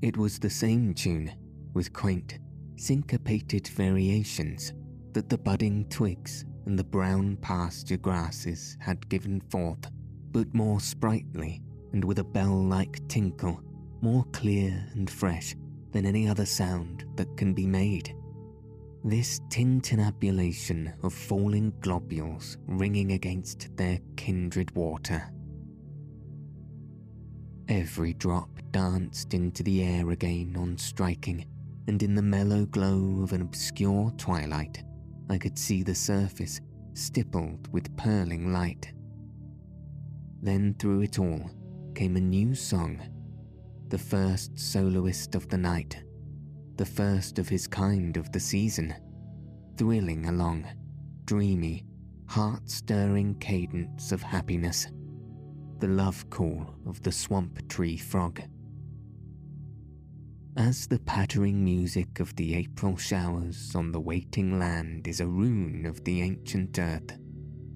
It 0.01 0.15
was 0.15 0.39
the 0.39 0.49
same 0.49 0.93
tune, 0.93 1.31
with 1.73 1.91
quaint, 1.91 2.39
syncopated 2.77 3.67
variations 3.67 4.73
that 5.11 5.27
the 5.27 5.37
budding 5.37 5.89
twigs 5.89 6.45
and 6.65 6.79
the 6.79 6.85
brown 6.85 7.35
pasture 7.37 7.97
grasses 7.97 8.77
had 8.79 9.09
given 9.09 9.41
forth, 9.49 9.89
but 10.31 10.53
more 10.53 10.79
sprightly 10.79 11.61
and 11.91 12.05
with 12.05 12.19
a 12.19 12.23
bell 12.23 12.63
like 12.63 13.05
tinkle, 13.09 13.61
more 14.01 14.23
clear 14.31 14.87
and 14.93 15.09
fresh 15.09 15.55
than 15.91 16.05
any 16.05 16.29
other 16.29 16.45
sound 16.45 17.03
that 17.15 17.35
can 17.35 17.53
be 17.53 17.65
made. 17.65 18.15
This 19.03 19.41
tintinnabulation 19.49 20.93
of 21.03 21.13
falling 21.13 21.73
globules 21.81 22.57
ringing 22.67 23.13
against 23.13 23.75
their 23.75 23.99
kindred 24.15 24.73
water. 24.75 25.29
Every 27.69 28.15
drop 28.15 28.49
danced 28.71 29.35
into 29.35 29.61
the 29.61 29.83
air 29.83 30.09
again 30.09 30.55
on 30.57 30.75
striking, 30.79 31.45
and 31.87 32.01
in 32.01 32.15
the 32.15 32.21
mellow 32.21 32.65
glow 32.65 33.21
of 33.21 33.31
an 33.31 33.43
obscure 33.43 34.11
twilight, 34.17 34.83
I 35.29 35.37
could 35.37 35.55
see 35.55 35.83
the 35.83 35.93
surface 35.93 36.59
stippled 36.95 37.71
with 37.71 37.95
purling 37.95 38.51
light. 38.51 38.91
Then 40.41 40.73
through 40.79 41.01
it 41.01 41.19
all 41.19 41.51
came 41.93 42.15
a 42.15 42.21
new 42.21 42.55
song 42.55 43.01
the 43.89 43.99
first 43.99 44.57
soloist 44.57 45.35
of 45.35 45.47
the 45.49 45.57
night, 45.57 46.03
the 46.77 46.85
first 46.85 47.37
of 47.37 47.49
his 47.49 47.67
kind 47.67 48.17
of 48.17 48.31
the 48.31 48.39
season, 48.39 48.95
thrilling 49.77 50.25
along, 50.25 50.65
dreamy, 51.25 51.85
heart 52.25 52.67
stirring 52.67 53.35
cadence 53.35 54.11
of 54.11 54.23
happiness, 54.23 54.87
the 55.79 55.87
love 55.87 56.29
call 56.29 56.75
of 56.85 57.01
the 57.03 57.11
swamp 57.11 57.67
tree 57.69 57.95
frog. 57.95 58.41
As 60.57 60.87
the 60.87 60.99
pattering 60.99 61.63
music 61.63 62.19
of 62.19 62.35
the 62.35 62.55
April 62.55 62.97
showers 62.97 63.73
on 63.75 63.93
the 63.93 63.99
waiting 63.99 64.59
land 64.59 65.07
is 65.07 65.21
a 65.21 65.27
rune 65.27 65.85
of 65.85 66.03
the 66.03 66.21
ancient 66.21 66.77
earth, 66.77 67.17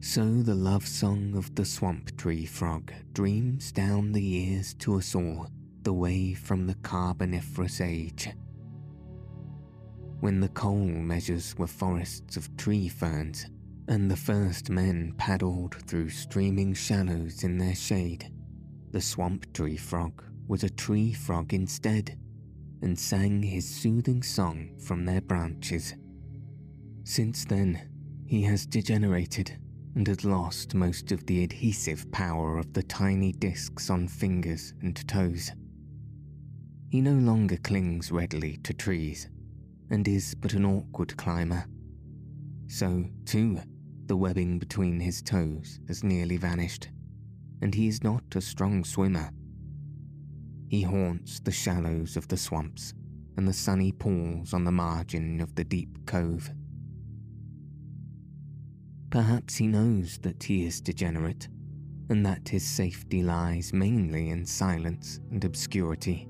so 0.02 0.42
the 0.42 0.56
love 0.56 0.86
song 0.86 1.34
of 1.38 1.56
the 1.56 1.64
swamp 1.64 2.18
tree 2.18 2.46
frog 2.46 2.92
dreams 3.14 3.72
down 3.72 4.12
the 4.12 4.22
years 4.22 4.74
to 4.76 4.98
us 4.98 5.16
all 5.16 5.48
the 5.84 5.94
way 5.94 6.34
from 6.34 6.68
the 6.68 6.76
Carboniferous 6.76 7.80
Age. 7.80 8.30
When 10.20 10.42
the 10.42 10.50
coal 10.50 10.88
measures 10.88 11.56
were 11.58 11.68
forests 11.68 12.36
of 12.36 12.56
tree 12.58 12.90
ferns, 12.90 13.46
and 13.88 14.10
the 14.10 14.16
first 14.16 14.70
men 14.70 15.14
paddled 15.18 15.76
through 15.88 16.10
streaming 16.10 16.74
shallows 16.74 17.44
in 17.44 17.58
their 17.58 17.76
shade, 17.76 18.32
the 18.92 19.02
swamp 19.02 19.52
tree 19.54 19.78
frog 19.78 20.24
was 20.48 20.64
a 20.64 20.70
tree 20.70 21.14
frog 21.14 21.54
instead, 21.54 22.18
and 22.82 22.98
sang 22.98 23.42
his 23.42 23.68
soothing 23.68 24.22
song 24.22 24.70
from 24.78 25.06
their 25.06 25.22
branches. 25.22 25.96
Since 27.04 27.46
then, 27.46 27.90
he 28.26 28.44
has 28.44 28.66
degenerated 28.66 29.58
and 29.96 30.08
has 30.08 30.26
lost 30.26 30.74
most 30.74 31.12
of 31.12 31.26
the 31.26 31.44
adhesive 31.44 32.12
power 32.12 32.58
of 32.58 32.74
the 32.74 32.84
tiny 32.84 33.32
discs 33.32 33.90
on 33.90 34.08
fingers 34.08 34.74
and 34.82 35.08
toes. 35.08 35.52
He 36.90 37.02
no 37.02 37.14
longer 37.14 37.58
clings 37.58 38.12
readily 38.12 38.58
to 38.64 38.74
trees 38.74 39.30
and 39.90 40.08
is 40.08 40.36
but 40.36 40.54
an 40.54 40.66
awkward 40.66 41.16
climber. 41.18 41.66
So, 42.68 43.06
too, 43.26 43.60
the 44.08 44.18
webbing 44.18 44.60
between 44.60 45.00
his 45.00 45.22
toes 45.22 45.80
has 45.88 46.04
nearly 46.04 46.38
vanished, 46.38 46.90
and 47.62 47.74
he 47.74 47.88
is 47.88 48.04
not 48.04 48.24
a 48.36 48.42
strong 48.42 48.84
swimmer. 48.84 49.30
He 50.68 50.82
haunts 50.82 51.40
the 51.40 51.52
shallows 51.52 52.18
of 52.18 52.28
the 52.28 52.38
swamps 52.38 52.94
and 53.38 53.48
the 53.48 53.54
sunny 53.54 53.92
pools 53.92 54.54
on 54.54 54.64
the 54.64 54.72
margin 54.72 55.40
of 55.40 55.56
the 55.56 55.64
deep 55.64 56.06
cove. 56.06 56.50
Perhaps 59.10 59.56
he 59.56 59.68
knows 59.68 60.18
that 60.20 60.44
he 60.44 60.66
is 60.66 60.82
degenerate, 60.82 61.48
and 62.10 62.26
that 62.26 62.50
his 62.50 62.66
safety 62.66 63.24
lies 63.24 63.74
mainly 63.74 64.30
in 64.30 64.46
silence 64.46 65.20
and 65.32 65.44
obscurity 65.44 66.28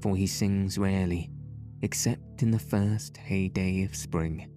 for 0.00 0.16
he 0.16 0.26
sings 0.26 0.78
rarely, 0.78 1.30
except 1.82 2.42
in 2.42 2.50
the 2.50 2.58
first 2.58 3.16
heyday 3.16 3.84
of 3.84 3.94
spring, 3.94 4.50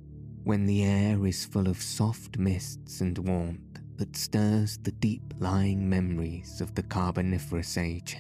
when 0.43 0.65
the 0.65 0.83
air 0.83 1.25
is 1.25 1.45
full 1.45 1.67
of 1.67 1.81
soft 1.81 2.37
mists 2.37 3.01
and 3.01 3.17
warmth 3.17 3.79
that 3.97 4.15
stirs 4.15 4.77
the 4.79 4.91
deep 4.91 5.33
lying 5.39 5.87
memories 5.87 6.61
of 6.61 6.73
the 6.75 6.83
Carboniferous 6.83 7.77
Age. 7.77 8.17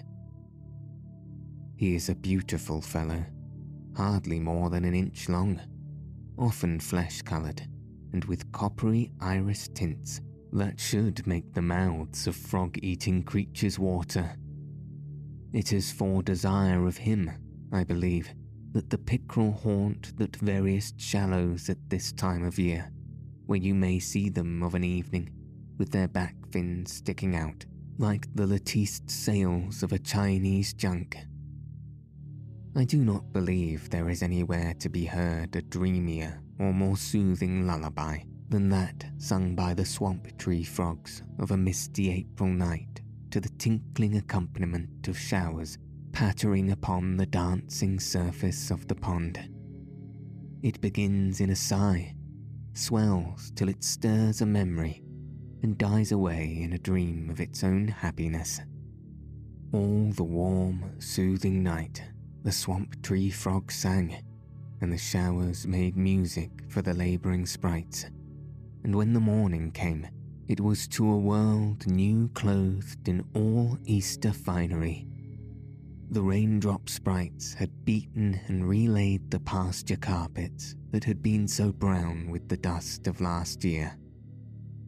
He 1.75 1.95
is 1.95 2.09
a 2.09 2.15
beautiful 2.15 2.81
fellow, 2.81 3.25
hardly 3.95 4.39
more 4.39 4.69
than 4.69 4.85
an 4.85 4.93
inch 4.93 5.29
long, 5.29 5.59
often 6.37 6.79
flesh 6.79 7.21
coloured, 7.21 7.61
and 8.13 8.23
with 8.25 8.51
coppery 8.51 9.11
iris 9.19 9.67
tints 9.73 10.21
that 10.53 10.79
should 10.79 11.25
make 11.25 11.53
the 11.53 11.61
mouths 11.61 12.27
of 12.27 12.35
frog 12.35 12.77
eating 12.81 13.23
creatures 13.23 13.79
water 13.79 14.35
it 15.53 15.73
is 15.73 15.91
for 15.91 16.23
desire 16.23 16.87
of 16.87 16.95
him, 16.95 17.29
I 17.73 17.83
believe, 17.83 18.33
that 18.73 18.89
the 18.89 18.97
pickerel 18.97 19.51
haunt 19.51 20.17
that 20.17 20.35
veriest 20.37 20.99
shallows 20.99 21.69
at 21.69 21.89
this 21.89 22.11
time 22.11 22.43
of 22.43 22.57
year, 22.57 22.91
where 23.45 23.59
you 23.59 23.73
may 23.73 23.99
see 23.99 24.29
them 24.29 24.63
of 24.63 24.75
an 24.75 24.83
evening, 24.83 25.29
with 25.77 25.91
their 25.91 26.07
back 26.07 26.35
fins 26.51 26.93
sticking 26.93 27.35
out, 27.35 27.65
like 27.97 28.27
the 28.35 28.47
latticed 28.47 29.09
sails 29.09 29.83
of 29.83 29.91
a 29.91 29.99
Chinese 29.99 30.73
junk. 30.73 31.17
I 32.75 32.85
do 32.85 33.03
not 33.03 33.33
believe 33.33 33.89
there 33.89 34.09
is 34.09 34.23
anywhere 34.23 34.73
to 34.79 34.89
be 34.89 35.05
heard 35.05 35.55
a 35.55 35.61
dreamier 35.61 36.41
or 36.57 36.71
more 36.71 36.95
soothing 36.95 37.67
lullaby 37.67 38.19
than 38.47 38.69
that 38.69 39.05
sung 39.17 39.55
by 39.55 39.73
the 39.73 39.85
swamp 39.85 40.37
tree 40.37 40.63
frogs 40.63 41.23
of 41.39 41.51
a 41.51 41.57
misty 41.57 42.11
April 42.11 42.49
night 42.49 43.01
to 43.31 43.41
the 43.41 43.49
tinkling 43.57 44.17
accompaniment 44.17 45.07
of 45.07 45.17
showers 45.17 45.77
pattering 46.11 46.71
upon 46.71 47.17
the 47.17 47.25
dancing 47.25 47.99
surface 47.99 48.71
of 48.71 48.87
the 48.87 48.95
pond. 48.95 49.49
It 50.61 50.81
begins 50.81 51.41
in 51.41 51.49
a 51.49 51.55
sigh, 51.55 52.15
swells 52.73 53.51
till 53.55 53.69
it 53.69 53.83
stirs 53.83 54.41
a 54.41 54.45
memory, 54.45 55.03
and 55.63 55.77
dies 55.77 56.11
away 56.11 56.59
in 56.61 56.73
a 56.73 56.79
dream 56.79 57.29
of 57.29 57.39
its 57.39 57.63
own 57.63 57.87
happiness. 57.87 58.61
All 59.71 60.11
the 60.11 60.23
warm, 60.23 60.99
soothing 60.99 61.63
night, 61.63 62.03
the 62.43 62.51
swamp 62.51 63.01
tree 63.03 63.29
frog 63.29 63.71
sang, 63.71 64.23
and 64.81 64.91
the 64.91 64.97
showers 64.97 65.65
made 65.65 65.95
music 65.95 66.49
for 66.67 66.81
the 66.81 66.93
labouring 66.93 67.45
sprites. 67.45 68.05
And 68.83 68.95
when 68.95 69.13
the 69.13 69.19
morning 69.19 69.71
came, 69.71 70.07
it 70.47 70.59
was 70.59 70.87
to 70.89 71.09
a 71.09 71.17
world 71.17 71.87
new 71.87 72.29
clothed 72.29 73.07
in 73.07 73.23
all 73.33 73.77
Easter 73.85 74.33
finery. 74.33 75.07
The 76.11 76.21
raindrop 76.21 76.89
sprites 76.89 77.53
had 77.53 77.85
beaten 77.85 78.37
and 78.49 78.67
relaid 78.67 79.31
the 79.31 79.39
pasture 79.39 79.95
carpets 79.95 80.75
that 80.89 81.05
had 81.05 81.23
been 81.23 81.47
so 81.47 81.71
brown 81.71 82.29
with 82.29 82.49
the 82.49 82.57
dust 82.57 83.07
of 83.07 83.21
last 83.21 83.63
year. 83.63 83.97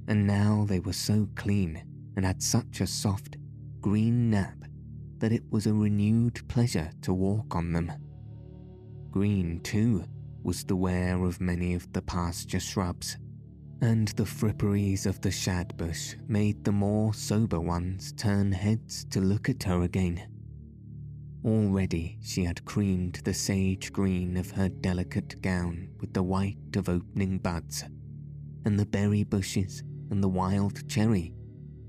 And 0.09 0.27
now 0.27 0.65
they 0.67 0.81
were 0.81 0.91
so 0.91 1.29
clean 1.35 1.81
and 2.17 2.25
had 2.25 2.43
such 2.43 2.81
a 2.81 2.87
soft, 2.87 3.37
green 3.79 4.31
nap 4.31 4.65
that 5.19 5.31
it 5.31 5.43
was 5.49 5.65
a 5.65 5.73
renewed 5.73 6.45
pleasure 6.49 6.91
to 7.03 7.13
walk 7.13 7.55
on 7.55 7.71
them. 7.71 7.89
Green, 9.09 9.61
too, 9.61 10.03
was 10.43 10.65
the 10.65 10.75
wear 10.75 11.23
of 11.23 11.39
many 11.39 11.73
of 11.73 11.89
the 11.93 12.01
pasture 12.01 12.59
shrubs, 12.59 13.17
and 13.79 14.09
the 14.09 14.25
fripperies 14.25 15.05
of 15.05 15.21
the 15.21 15.31
shadbush 15.31 16.15
made 16.27 16.65
the 16.65 16.73
more 16.73 17.13
sober 17.13 17.61
ones 17.61 18.11
turn 18.11 18.51
heads 18.51 19.05
to 19.05 19.21
look 19.21 19.47
at 19.47 19.63
her 19.63 19.83
again. 19.83 20.27
Already 21.45 22.17
she 22.21 22.45
had 22.45 22.63
creamed 22.63 23.19
the 23.25 23.33
sage 23.33 23.91
green 23.91 24.37
of 24.37 24.51
her 24.51 24.69
delicate 24.69 25.41
gown 25.41 25.89
with 25.99 26.13
the 26.13 26.23
white 26.23 26.75
of 26.77 26.87
opening 26.87 27.37
buds, 27.37 27.83
and 28.63 28.79
the 28.79 28.85
berry 28.85 29.23
bushes, 29.23 29.83
and 30.09 30.23
the 30.23 30.29
wild 30.29 30.87
cherry, 30.87 31.33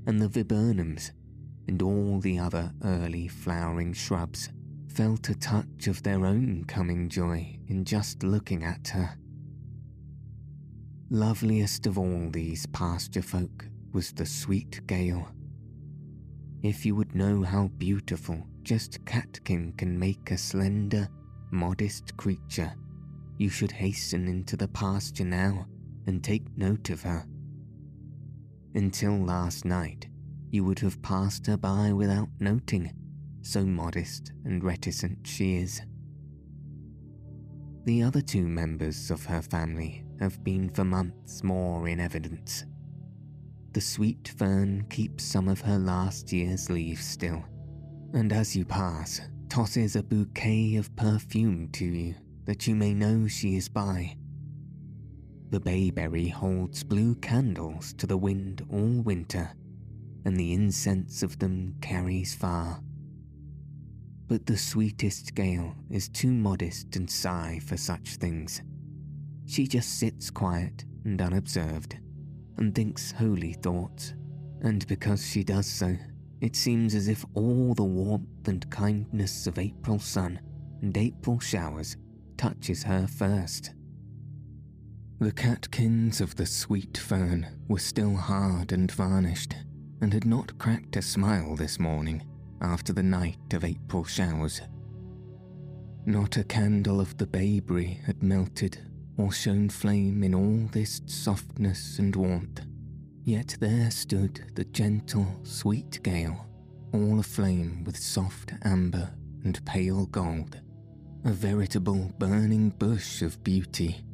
and 0.06 0.20
the 0.20 0.28
viburnums, 0.28 1.12
and 1.68 1.80
all 1.82 2.18
the 2.18 2.38
other 2.38 2.72
early 2.82 3.28
flowering 3.28 3.92
shrubs 3.92 4.48
felt 4.88 5.28
a 5.28 5.34
touch 5.34 5.86
of 5.86 6.02
their 6.02 6.26
own 6.26 6.64
coming 6.66 7.08
joy 7.08 7.56
in 7.68 7.84
just 7.84 8.22
looking 8.24 8.64
at 8.64 8.88
her. 8.88 9.16
Loveliest 11.10 11.86
of 11.86 11.96
all 11.96 12.28
these 12.30 12.66
pasture 12.66 13.22
folk 13.22 13.68
was 13.92 14.12
the 14.12 14.26
sweet 14.26 14.84
gale. 14.88 15.28
If 16.62 16.84
you 16.84 16.96
would 16.96 17.14
know 17.14 17.42
how 17.42 17.68
beautiful 17.68 18.48
just 18.64 19.04
catkin 19.04 19.72
can 19.76 19.98
make 19.98 20.30
a 20.30 20.38
slender, 20.38 21.08
modest 21.50 22.16
creature, 22.16 22.72
you 23.38 23.50
should 23.50 23.72
hasten 23.72 24.26
into 24.26 24.56
the 24.56 24.68
pasture 24.68 25.24
now 25.24 25.66
and 26.06 26.24
take 26.24 26.44
note 26.56 26.90
of 26.90 27.02
her. 27.02 27.26
Until 28.74 29.18
last 29.24 29.64
night, 29.64 30.08
you 30.50 30.64
would 30.64 30.78
have 30.78 31.02
passed 31.02 31.46
her 31.46 31.56
by 31.56 31.92
without 31.92 32.28
noting, 32.40 32.92
so 33.42 33.64
modest 33.64 34.32
and 34.44 34.64
reticent 34.64 35.26
she 35.26 35.56
is. 35.56 35.82
The 37.84 38.02
other 38.02 38.22
two 38.22 38.46
members 38.48 39.10
of 39.10 39.26
her 39.26 39.42
family 39.42 40.04
have 40.20 40.42
been 40.42 40.70
for 40.70 40.84
months 40.84 41.42
more 41.42 41.86
in 41.86 42.00
evidence. 42.00 42.64
The 43.72 43.80
sweet 43.80 44.32
fern 44.38 44.86
keeps 44.88 45.24
some 45.24 45.48
of 45.48 45.60
her 45.60 45.78
last 45.78 46.32
year's 46.32 46.70
leaves 46.70 47.04
still, 47.04 47.44
and 48.14 48.32
as 48.32 48.56
you 48.56 48.64
pass, 48.64 49.20
tosses 49.48 49.96
a 49.96 50.02
bouquet 50.02 50.76
of 50.76 50.94
perfume 50.96 51.68
to 51.72 51.84
you 51.84 52.14
that 52.46 52.66
you 52.66 52.74
may 52.74 52.94
know 52.94 53.28
she 53.28 53.56
is 53.56 53.68
by 53.68 54.16
the 55.54 55.60
bayberry 55.60 56.26
holds 56.26 56.82
blue 56.82 57.14
candles 57.14 57.92
to 57.92 58.08
the 58.08 58.16
wind 58.16 58.66
all 58.72 59.02
winter, 59.02 59.52
and 60.24 60.36
the 60.36 60.52
incense 60.52 61.22
of 61.22 61.38
them 61.38 61.76
carries 61.80 62.34
far. 62.34 62.80
But 64.26 64.46
the 64.46 64.56
sweetest 64.56 65.32
gale 65.36 65.76
is 65.90 66.08
too 66.08 66.32
modest 66.32 66.96
and 66.96 67.08
sigh 67.08 67.60
for 67.64 67.76
such 67.76 68.16
things. 68.16 68.62
She 69.46 69.68
just 69.68 70.00
sits 70.00 70.28
quiet 70.28 70.84
and 71.04 71.22
unobserved, 71.22 72.00
and 72.56 72.74
thinks 72.74 73.12
holy 73.12 73.52
thoughts, 73.52 74.12
and 74.60 74.84
because 74.88 75.24
she 75.24 75.44
does 75.44 75.68
so, 75.68 75.96
it 76.44 76.54
seems 76.54 76.94
as 76.94 77.08
if 77.08 77.24
all 77.32 77.72
the 77.72 77.82
warmth 77.82 78.48
and 78.48 78.68
kindness 78.70 79.46
of 79.46 79.58
April 79.58 79.98
sun 79.98 80.38
and 80.82 80.94
April 80.94 81.40
showers 81.40 81.96
touches 82.36 82.82
her 82.82 83.06
first. 83.06 83.72
The 85.20 85.32
catkins 85.32 86.20
of 86.20 86.36
the 86.36 86.44
sweet 86.44 86.98
fern 86.98 87.46
were 87.66 87.78
still 87.78 88.14
hard 88.14 88.72
and 88.72 88.92
varnished, 88.92 89.56
and 90.02 90.12
had 90.12 90.26
not 90.26 90.58
cracked 90.58 90.96
a 90.96 91.02
smile 91.02 91.56
this 91.56 91.80
morning 91.80 92.22
after 92.60 92.92
the 92.92 93.02
night 93.02 93.54
of 93.54 93.64
April 93.64 94.04
showers. 94.04 94.60
Not 96.04 96.36
a 96.36 96.44
candle 96.44 97.00
of 97.00 97.16
the 97.16 97.26
bayberry 97.26 98.02
had 98.04 98.22
melted 98.22 98.78
or 99.16 99.32
shown 99.32 99.70
flame 99.70 100.22
in 100.22 100.34
all 100.34 100.68
this 100.72 101.00
softness 101.06 101.98
and 101.98 102.14
warmth, 102.14 102.60
yet 103.24 103.56
there 103.60 103.90
stood 103.90 104.52
the 104.54 104.64
gentle, 104.64 105.26
sweet 105.42 106.02
gale, 106.02 106.46
all 106.92 107.18
aflame 107.18 107.82
with 107.84 107.96
soft 107.96 108.52
amber 108.62 109.10
and 109.44 109.64
pale 109.64 110.06
gold, 110.06 110.60
a 111.24 111.30
veritable 111.30 112.12
burning 112.18 112.70
bush 112.70 113.22
of 113.22 113.42
beauty 113.42 114.04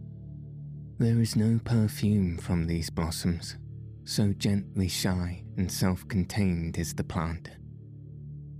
there 1.00 1.22
is 1.22 1.34
no 1.34 1.58
perfume 1.64 2.36
from 2.36 2.66
these 2.66 2.90
blossoms, 2.90 3.56
so 4.04 4.34
gently 4.34 4.86
shy 4.86 5.42
and 5.56 5.72
self 5.72 6.06
contained 6.08 6.76
is 6.76 6.92
the 6.92 7.02
plant. 7.02 7.52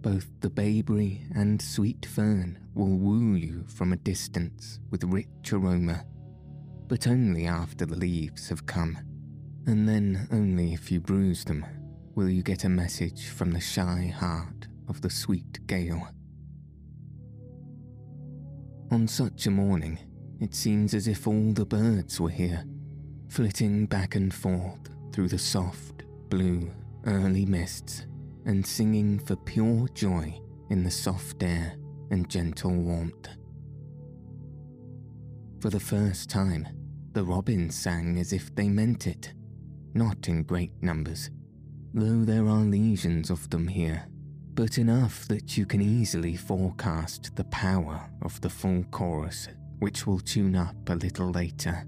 Both 0.01 0.27
the 0.41 0.49
bayberry 0.49 1.27
and 1.35 1.61
sweet 1.61 2.07
fern 2.07 2.59
will 2.73 2.97
woo 2.97 3.35
you 3.35 3.67
from 3.69 3.93
a 3.93 3.97
distance 3.97 4.81
with 4.89 5.05
rich 5.05 5.53
aroma, 5.53 6.07
but 6.89 7.07
only 7.07 7.45
after 7.45 7.85
the 7.85 7.99
leaves 7.99 8.49
have 8.49 8.65
come, 8.65 8.97
and 9.71 9.89
then 9.89 10.27
only 10.33 10.75
if 10.75 10.91
you 10.91 10.99
bruise 10.99 11.45
them 11.45 11.65
will 12.17 12.29
you 12.29 12.43
get 12.43 12.65
a 12.65 12.69
message 12.69 13.29
from 13.29 13.53
the 13.53 13.61
shy 13.61 14.13
heart 14.19 14.67
of 14.89 15.01
the 15.01 15.09
sweet 15.09 15.65
gale. 15.69 16.09
On 18.91 19.07
such 19.07 19.47
a 19.47 19.51
morning, 19.53 19.97
it 20.41 20.57
seems 20.57 20.93
as 20.93 21.07
if 21.07 21.29
all 21.29 21.53
the 21.53 21.65
birds 21.65 22.21
were 22.21 22.31
here, 22.31 22.65
flitting 23.29 23.87
back 23.87 24.17
and 24.17 24.35
forth 24.35 24.91
through 25.13 25.29
the 25.29 25.39
soft, 25.39 26.03
blue, 26.31 26.69
early 27.07 27.47
mists, 27.47 28.07
and 28.47 28.67
singing 28.67 29.21
for 29.21 29.37
pure 29.37 29.87
joy 29.95 30.37
in 30.71 30.83
the 30.83 30.91
soft 30.91 31.45
air 31.45 31.77
and 32.11 32.29
gentle 32.29 32.75
warmth. 32.75 33.29
For 35.61 35.71
the 35.71 35.79
first 35.79 36.29
time, 36.29 36.67
the 37.13 37.23
robins 37.23 37.77
sang 37.77 38.19
as 38.19 38.33
if 38.33 38.53
they 38.57 38.69
meant 38.69 39.07
it, 39.07 39.33
not 39.95 40.29
in 40.29 40.43
great 40.43 40.73
numbers, 40.83 41.31
though 41.95 42.25
there 42.25 42.49
are 42.49 42.61
legions 42.61 43.31
of 43.31 43.49
them 43.51 43.69
here, 43.69 44.07
but 44.55 44.79
enough 44.79 45.27
that 45.29 45.57
you 45.57 45.67
can 45.67 45.81
easily 45.81 46.37
forecast 46.37 47.35
the 47.37 47.45
power 47.45 48.11
of 48.23 48.41
the 48.41 48.51
full 48.51 48.85
chorus 48.91 49.49
which 49.81 50.07
will 50.07 50.21
tune 50.21 50.55
up 50.55 50.77
a 50.89 50.95
little 50.95 51.31
later. 51.31 51.87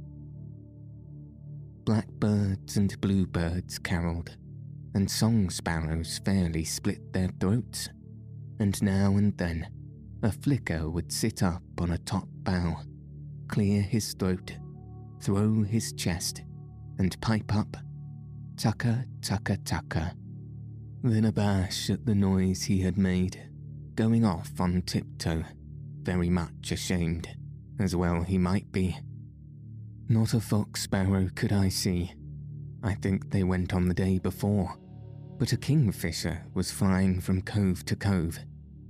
Blackbirds 1.84 2.76
and 2.76 2.98
bluebirds 3.00 3.78
carolled, 3.78 4.36
and 4.94 5.10
song 5.10 5.50
sparrows 5.50 6.20
fairly 6.24 6.64
split 6.64 7.12
their 7.12 7.28
throats, 7.38 7.88
and 8.60 8.80
now 8.82 9.16
and 9.16 9.36
then 9.36 9.68
a 10.22 10.32
flicker 10.32 10.88
would 10.88 11.12
sit 11.12 11.42
up 11.42 11.62
on 11.78 11.90
a 11.90 11.98
top 11.98 12.28
bough, 12.44 12.80
clear 13.48 13.82
his 13.82 14.14
throat, 14.14 14.56
throw 15.20 15.62
his 15.62 15.92
chest, 15.92 16.42
and 16.98 17.20
pipe 17.20 17.54
up, 17.54 17.76
tucker, 18.62 19.04
tucker, 19.20 19.56
tucker, 19.64 20.12
then 21.02 21.24
abash 21.24 21.90
at 21.90 22.06
the 22.06 22.14
noise 22.14 22.62
he 22.62 22.80
had 22.80 22.96
made, 22.96 23.50
going 23.96 24.24
off 24.24 24.52
on 24.60 24.80
tiptoe, 24.82 25.42
very 26.02 26.30
much 26.30 26.70
ashamed 26.70 27.28
as 27.80 27.96
well 27.96 28.22
he 28.22 28.38
might 28.38 28.70
be. 28.70 28.96
Not 30.08 30.34
a 30.34 30.40
fox 30.40 30.82
sparrow 30.82 31.28
could 31.34 31.52
I 31.52 31.70
see. 31.70 32.12
I 32.84 32.94
think 32.94 33.30
they 33.30 33.42
went 33.42 33.74
on 33.74 33.88
the 33.88 33.94
day 33.94 34.20
before, 34.20 34.76
but 35.40 35.52
a 35.52 35.56
kingfisher 35.56 36.44
was 36.54 36.70
flying 36.70 37.20
from 37.20 37.42
cove 37.42 37.84
to 37.86 37.96
cove, 37.96 38.38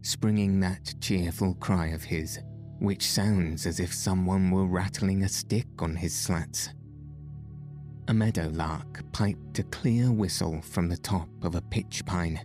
springing 0.03 0.61
that 0.61 0.93
cheerful 1.01 1.55
cry 1.55 1.87
of 1.87 2.03
his, 2.03 2.39
which 2.79 3.07
sounds 3.07 3.64
as 3.64 3.81
if 3.81 3.95
someone 3.95 4.51
were 4.51 4.66
rattling 4.66 5.23
a 5.23 5.29
stick 5.31 5.81
on 5.81 5.97
his 5.97 6.14
slats. 6.14 6.68
A 8.09 8.15
meadowlark 8.15 9.05
piped 9.13 9.61
a 9.61 9.63
clear 9.65 10.11
whistle 10.11 10.61
from 10.63 10.89
the 10.89 10.97
top 10.97 11.29
of 11.43 11.55
a 11.55 11.61
pitch 11.63 12.05
pine, 12.05 12.41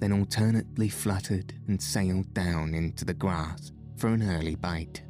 then 0.00 0.12
alternately 0.12 0.88
fluttered 0.88 1.54
and 1.68 1.80
sailed 1.80 2.34
down 2.34 2.74
into 2.74 3.04
the 3.04 3.14
grass 3.14 3.72
for 3.96 4.08
an 4.08 4.22
early 4.22 4.56
bite. 4.56 5.02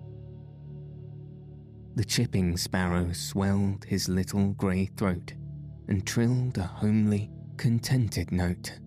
The 1.95 2.05
chipping 2.05 2.59
sparrow 2.59 3.13
swelled 3.15 3.87
his 3.87 4.07
little 4.07 4.53
grey 4.53 4.91
throat 4.99 5.33
and 5.89 6.07
trilled 6.07 6.59
a 6.59 6.65
homely, 6.65 7.31
contented 7.57 8.33
note, 8.33 8.79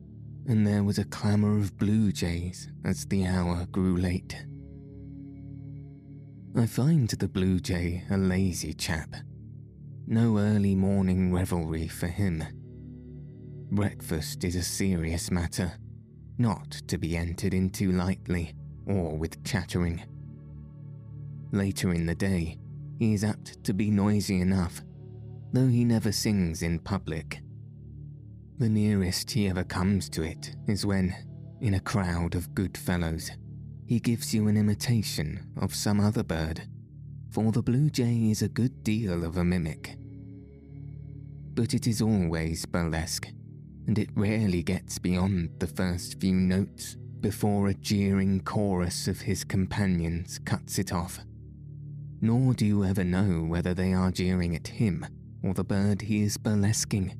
and 0.47 0.65
there 0.65 0.83
was 0.83 0.99
a 0.99 1.05
clamour 1.05 1.57
of 1.57 1.77
blue 1.79 2.11
jays 2.11 2.69
as 2.85 3.05
the 3.05 3.25
hour 3.25 3.65
grew 3.71 3.97
late. 3.97 4.45
I 6.55 6.67
find 6.67 7.09
the 7.09 7.27
blue 7.27 7.59
jay 7.59 8.03
a 8.11 8.17
lazy 8.17 8.73
chap. 8.73 9.15
No 10.11 10.39
early 10.39 10.73
morning 10.73 11.31
revelry 11.31 11.87
for 11.87 12.07
him. 12.07 12.43
Breakfast 13.69 14.43
is 14.43 14.55
a 14.55 14.63
serious 14.63 15.29
matter, 15.29 15.71
not 16.39 16.71
to 16.87 16.97
be 16.97 17.15
entered 17.15 17.53
into 17.53 17.91
lightly 17.91 18.55
or 18.87 19.15
with 19.15 19.43
chattering. 19.43 20.01
Later 21.51 21.93
in 21.93 22.07
the 22.07 22.15
day, 22.15 22.57
he 22.97 23.13
is 23.13 23.23
apt 23.23 23.63
to 23.65 23.71
be 23.75 23.91
noisy 23.91 24.41
enough, 24.41 24.81
though 25.53 25.67
he 25.67 25.85
never 25.85 26.11
sings 26.11 26.63
in 26.63 26.79
public. 26.79 27.41
The 28.57 28.67
nearest 28.67 29.29
he 29.29 29.47
ever 29.47 29.63
comes 29.63 30.09
to 30.09 30.23
it 30.23 30.55
is 30.67 30.87
when, 30.87 31.15
in 31.61 31.75
a 31.75 31.79
crowd 31.79 32.33
of 32.33 32.55
good 32.55 32.75
fellows, 32.75 33.29
he 33.85 33.99
gives 33.99 34.33
you 34.33 34.47
an 34.47 34.57
imitation 34.57 35.51
of 35.61 35.75
some 35.75 35.99
other 35.99 36.23
bird, 36.23 36.63
for 37.29 37.51
the 37.51 37.61
blue 37.61 37.91
jay 37.91 38.31
is 38.31 38.41
a 38.41 38.49
good 38.49 38.83
deal 38.83 39.23
of 39.23 39.37
a 39.37 39.43
mimic. 39.43 39.97
But 41.59 41.73
it 41.73 41.87
is 41.87 42.01
always 42.01 42.65
burlesque, 42.65 43.27
and 43.85 43.99
it 43.99 44.11
rarely 44.15 44.63
gets 44.63 44.97
beyond 44.97 45.59
the 45.59 45.67
first 45.67 46.17
few 46.21 46.33
notes 46.33 46.95
before 47.19 47.67
a 47.67 47.73
jeering 47.73 48.39
chorus 48.39 49.09
of 49.09 49.19
his 49.19 49.43
companions 49.43 50.39
cuts 50.45 50.79
it 50.79 50.93
off. 50.93 51.19
Nor 52.21 52.53
do 52.53 52.65
you 52.65 52.85
ever 52.85 53.03
know 53.03 53.43
whether 53.43 53.73
they 53.73 53.91
are 53.91 54.09
jeering 54.09 54.55
at 54.55 54.69
him 54.69 55.05
or 55.43 55.53
the 55.53 55.65
bird 55.65 56.03
he 56.03 56.21
is 56.21 56.37
burlesquing. 56.37 57.17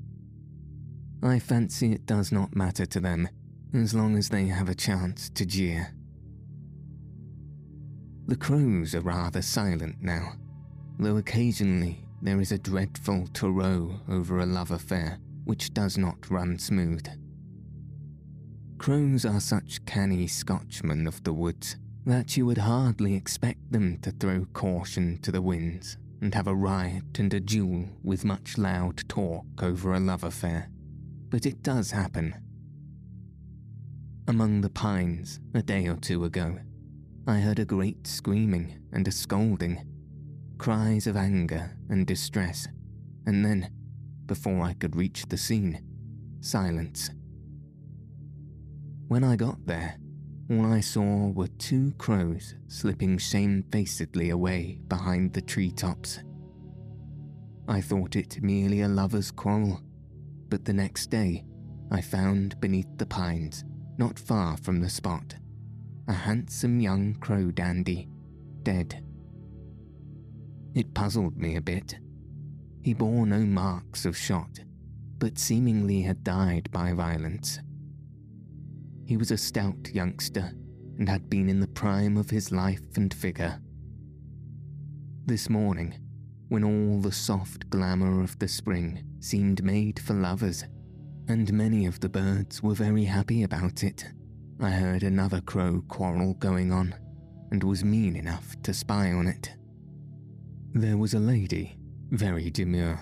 I 1.22 1.40
fancy 1.40 1.92
it 1.92 2.06
does 2.06 2.32
not 2.32 2.56
matter 2.56 2.86
to 2.86 3.02
them 3.02 3.28
as 3.74 3.94
long 3.94 4.16
as 4.16 4.30
they 4.30 4.46
have 4.46 4.70
a 4.70 4.74
chance 4.74 5.30
to 5.32 5.46
jeer. 5.46 5.94
The 8.28 8.38
crows 8.38 8.96
are 8.96 9.02
rather 9.02 9.42
silent 9.42 9.98
now, 10.02 10.36
though 10.98 11.18
occasionally 11.18 12.06
there 12.22 12.42
is 12.42 12.52
a 12.52 12.58
dreadful 12.58 13.28
turo 13.34 14.00
over 14.10 14.40
a 14.40 14.46
love 14.46 14.72
affair 14.72 15.20
which 15.46 15.74
does 15.74 15.98
not 15.98 16.30
run 16.30 16.60
smooth. 16.60 17.08
Crows 18.78 19.26
are 19.26 19.40
such 19.40 19.84
canny 19.86 20.28
Scotchmen 20.28 21.08
of 21.08 21.24
the 21.24 21.34
woods 21.34 21.76
that 22.06 22.38
you 22.38 22.46
would 22.46 22.58
hardly 22.58 23.14
expect 23.16 23.72
them 23.72 23.98
to 24.02 24.12
throw 24.12 24.46
caution 24.54 25.20
to 25.22 25.32
the 25.32 25.42
winds 25.42 25.98
and 26.22 26.34
have 26.34 26.48
a 26.48 26.56
riot 26.56 27.20
and 27.20 27.34
a 27.34 27.40
duel 27.40 27.86
with 28.04 28.26
much 28.26 28.58
loud 28.58 29.08
talk 29.10 29.46
over 29.62 29.94
a 29.94 30.00
love 30.00 30.24
affair. 30.24 30.70
But 31.30 31.46
it 31.46 31.64
does 31.64 31.92
happen. 31.92 32.36
Among 34.28 34.62
the 34.62 34.70
pines, 34.70 35.40
a 35.54 35.62
day 35.62 35.88
or 35.88 35.96
two 35.96 36.24
ago, 36.26 36.60
I 37.28 37.40
heard 37.40 37.60
a 37.60 37.66
great 37.66 38.08
screaming 38.08 38.80
and 38.92 39.08
a 39.08 39.12
scolding, 39.12 39.84
cries 40.60 41.08
of 41.08 41.16
anger 41.16 41.72
and 41.90 42.06
distress, 42.06 42.68
and 43.26 43.44
then, 43.44 43.72
before 44.26 44.62
I 44.62 44.74
could 44.74 44.96
reach 44.96 45.26
the 45.26 45.38
scene, 45.38 45.82
silence. 46.42 47.10
When 49.08 49.24
I 49.24 49.36
got 49.38 49.66
there, 49.66 49.98
all 50.52 50.66
I 50.66 50.82
saw 50.82 51.30
were 51.30 51.48
two 51.48 51.94
crows 51.98 52.56
slipping 52.68 53.18
shamefacedly 53.18 54.32
away 54.32 54.82
behind 54.88 55.34
the 55.34 55.42
treetops. 55.42 56.20
I 57.68 57.82
thought 57.82 58.16
it 58.16 58.44
merely 58.44 58.82
a 58.82 58.88
lover's 58.88 59.32
quarrel, 59.32 59.82
but 60.50 60.66
the 60.66 60.74
next 60.74 61.08
day 61.08 61.46
I 61.90 62.02
found 62.02 62.60
beneath 62.60 62.98
the 62.98 63.06
pines, 63.06 63.64
not 63.98 64.20
far 64.20 64.58
from 64.58 64.82
the 64.82 64.90
spot, 64.90 65.36
a 66.08 66.14
handsome 66.14 66.80
young 66.80 67.16
crow 67.16 67.50
dandy, 67.50 68.10
dead. 68.64 69.06
It 70.80 70.94
puzzled 70.94 71.36
me 71.36 71.58
a 71.58 71.62
bit. 71.62 72.00
He 72.82 72.94
bore 72.94 73.26
no 73.26 73.40
marks 73.40 74.06
of 74.06 74.16
shot, 74.16 74.62
but 75.18 75.38
seemingly 75.38 76.04
had 76.04 76.24
died 76.24 76.72
by 76.72 76.94
violence. 76.94 77.60
He 79.06 79.18
was 79.18 79.30
a 79.30 79.38
stout 79.38 79.90
youngster 79.92 80.54
and 80.98 81.10
had 81.10 81.30
been 81.30 81.50
in 81.50 81.60
the 81.60 81.68
prime 81.68 82.16
of 82.16 82.30
his 82.30 82.54
life 82.54 82.96
and 82.96 83.14
vigour. 83.14 83.60
This 85.26 85.50
morning, 85.50 85.96
when 86.48 86.64
all 86.64 87.02
the 87.02 87.12
soft 87.12 87.70
glamour 87.70 88.22
of 88.22 88.40
the 88.40 88.48
spring 88.48 89.04
seemed 89.20 89.62
made 89.62 90.00
for 90.00 90.14
lovers, 90.14 90.64
and 91.28 91.52
many 91.52 91.88
of 91.88 92.00
the 92.00 92.08
birds 92.08 92.64
were 92.64 92.74
very 92.74 93.04
happy 93.04 93.44
about 93.44 93.84
it, 93.84 94.06
I 94.62 94.70
heard 94.70 95.04
another 95.04 95.42
crow 95.42 95.84
quarrel 95.90 96.36
going 96.36 96.72
on, 96.72 96.96
and 97.52 97.66
was 97.66 97.84
mean 97.84 98.16
enough 98.16 98.56
to 98.64 98.74
spy 98.74 99.12
on 99.12 99.28
it. 99.28 99.58
There 100.74 100.98
was 100.98 101.16
a 101.16 101.20
lady, 101.20 101.78
very 102.12 102.52
demure, 102.52 103.00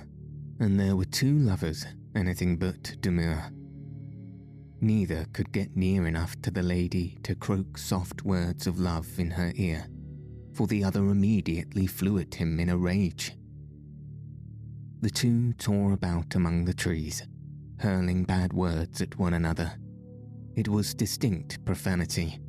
and 0.59 0.80
there 0.80 0.95
were 0.95 1.03
two 1.03 1.38
lovers, 1.38 1.86
anything 2.15 2.55
but 2.55 2.95
demure. 3.01 3.51
Neither 4.80 5.26
could 5.34 5.51
get 5.51 5.76
near 5.76 6.07
enough 6.07 6.41
to 6.43 6.51
the 6.51 6.63
lady 6.63 7.18
to 7.24 7.36
croak 7.36 7.78
soft 7.78 8.24
words 8.24 8.68
of 8.68 8.80
love 8.80 9.20
in 9.20 9.32
her 9.32 9.51
ear, 9.55 9.86
for 10.53 10.65
the 10.65 10.82
other 10.82 11.09
immediately 11.09 11.88
flew 11.88 12.20
at 12.20 12.36
him 12.36 12.57
in 12.57 12.70
a 12.70 12.78
rage. 12.78 13.34
The 15.01 15.09
two 15.09 15.51
tore 15.53 15.91
about 15.91 16.36
among 16.36 16.63
the 16.63 16.74
trees, 16.74 17.28
hurling 17.80 18.24
bad 18.24 18.53
words 18.53 19.01
at 19.01 19.20
one 19.20 19.34
another. 19.34 19.74
It 20.55 20.70
was 20.70 20.93
distinct 20.93 21.65
profanity. 21.65 22.39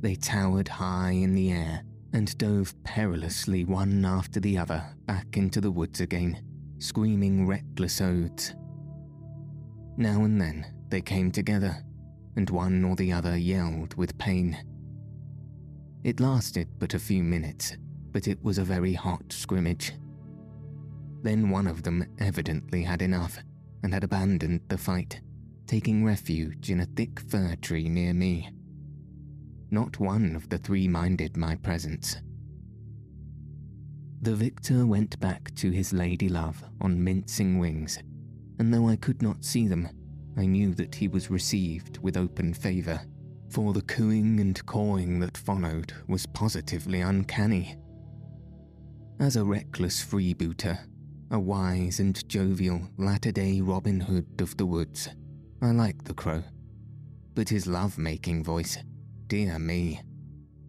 They 0.00 0.14
towered 0.14 0.68
high 0.68 1.12
in 1.12 1.34
the 1.34 1.50
air 1.52 1.84
and 2.14 2.38
dove 2.38 2.72
perilously 2.84 3.64
one 3.64 4.04
after 4.04 4.38
the 4.38 4.56
other 4.56 4.82
back 5.04 5.36
into 5.36 5.60
the 5.60 5.70
woods 5.70 6.00
again, 6.00 6.40
screaming 6.78 7.44
reckless 7.44 8.00
oaths. 8.00 8.54
Now 9.96 10.22
and 10.22 10.40
then 10.40 10.64
they 10.90 11.00
came 11.00 11.32
together, 11.32 11.76
and 12.36 12.48
one 12.48 12.84
or 12.84 12.94
the 12.94 13.12
other 13.12 13.36
yelled 13.36 13.96
with 13.96 14.16
pain. 14.16 14.56
It 16.04 16.20
lasted 16.20 16.68
but 16.78 16.94
a 16.94 17.00
few 17.00 17.24
minutes, 17.24 17.76
but 18.12 18.28
it 18.28 18.42
was 18.44 18.58
a 18.58 18.64
very 18.64 18.94
hot 18.94 19.32
scrimmage. 19.32 19.92
Then 21.22 21.50
one 21.50 21.66
of 21.66 21.82
them 21.82 22.06
evidently 22.20 22.84
had 22.84 23.02
enough 23.02 23.38
and 23.82 23.92
had 23.92 24.04
abandoned 24.04 24.60
the 24.68 24.78
fight, 24.78 25.20
taking 25.66 26.04
refuge 26.04 26.70
in 26.70 26.80
a 26.80 26.86
thick 26.86 27.18
fir 27.18 27.56
tree 27.60 27.88
near 27.88 28.14
me. 28.14 28.50
Not 29.74 29.98
one 29.98 30.36
of 30.36 30.48
the 30.48 30.58
three 30.58 30.86
minded 30.86 31.36
my 31.36 31.56
presence. 31.56 32.18
The 34.22 34.36
victor 34.36 34.86
went 34.86 35.18
back 35.18 35.52
to 35.56 35.72
his 35.72 35.92
lady 35.92 36.28
love 36.28 36.62
on 36.80 37.02
mincing 37.02 37.58
wings, 37.58 37.98
and 38.60 38.72
though 38.72 38.88
I 38.88 38.94
could 38.94 39.20
not 39.20 39.44
see 39.44 39.66
them, 39.66 39.88
I 40.36 40.46
knew 40.46 40.74
that 40.74 40.94
he 40.94 41.08
was 41.08 41.28
received 41.28 41.98
with 41.98 42.16
open 42.16 42.54
favour, 42.54 43.00
for 43.48 43.72
the 43.72 43.82
cooing 43.82 44.38
and 44.38 44.64
cawing 44.64 45.18
that 45.18 45.36
followed 45.36 45.92
was 46.06 46.24
positively 46.24 47.00
uncanny. 47.00 47.76
As 49.18 49.34
a 49.34 49.44
reckless 49.44 50.04
freebooter, 50.04 50.78
a 51.32 51.40
wise 51.40 51.98
and 51.98 52.28
jovial 52.28 52.80
latter 52.96 53.32
day 53.32 53.60
Robin 53.60 53.98
Hood 53.98 54.40
of 54.40 54.56
the 54.56 54.66
woods, 54.66 55.08
I 55.60 55.72
like 55.72 56.04
the 56.04 56.14
crow. 56.14 56.44
But 57.34 57.48
his 57.48 57.66
love 57.66 57.98
making 57.98 58.44
voice, 58.44 58.78
dear 59.34 59.58
me. 59.58 60.00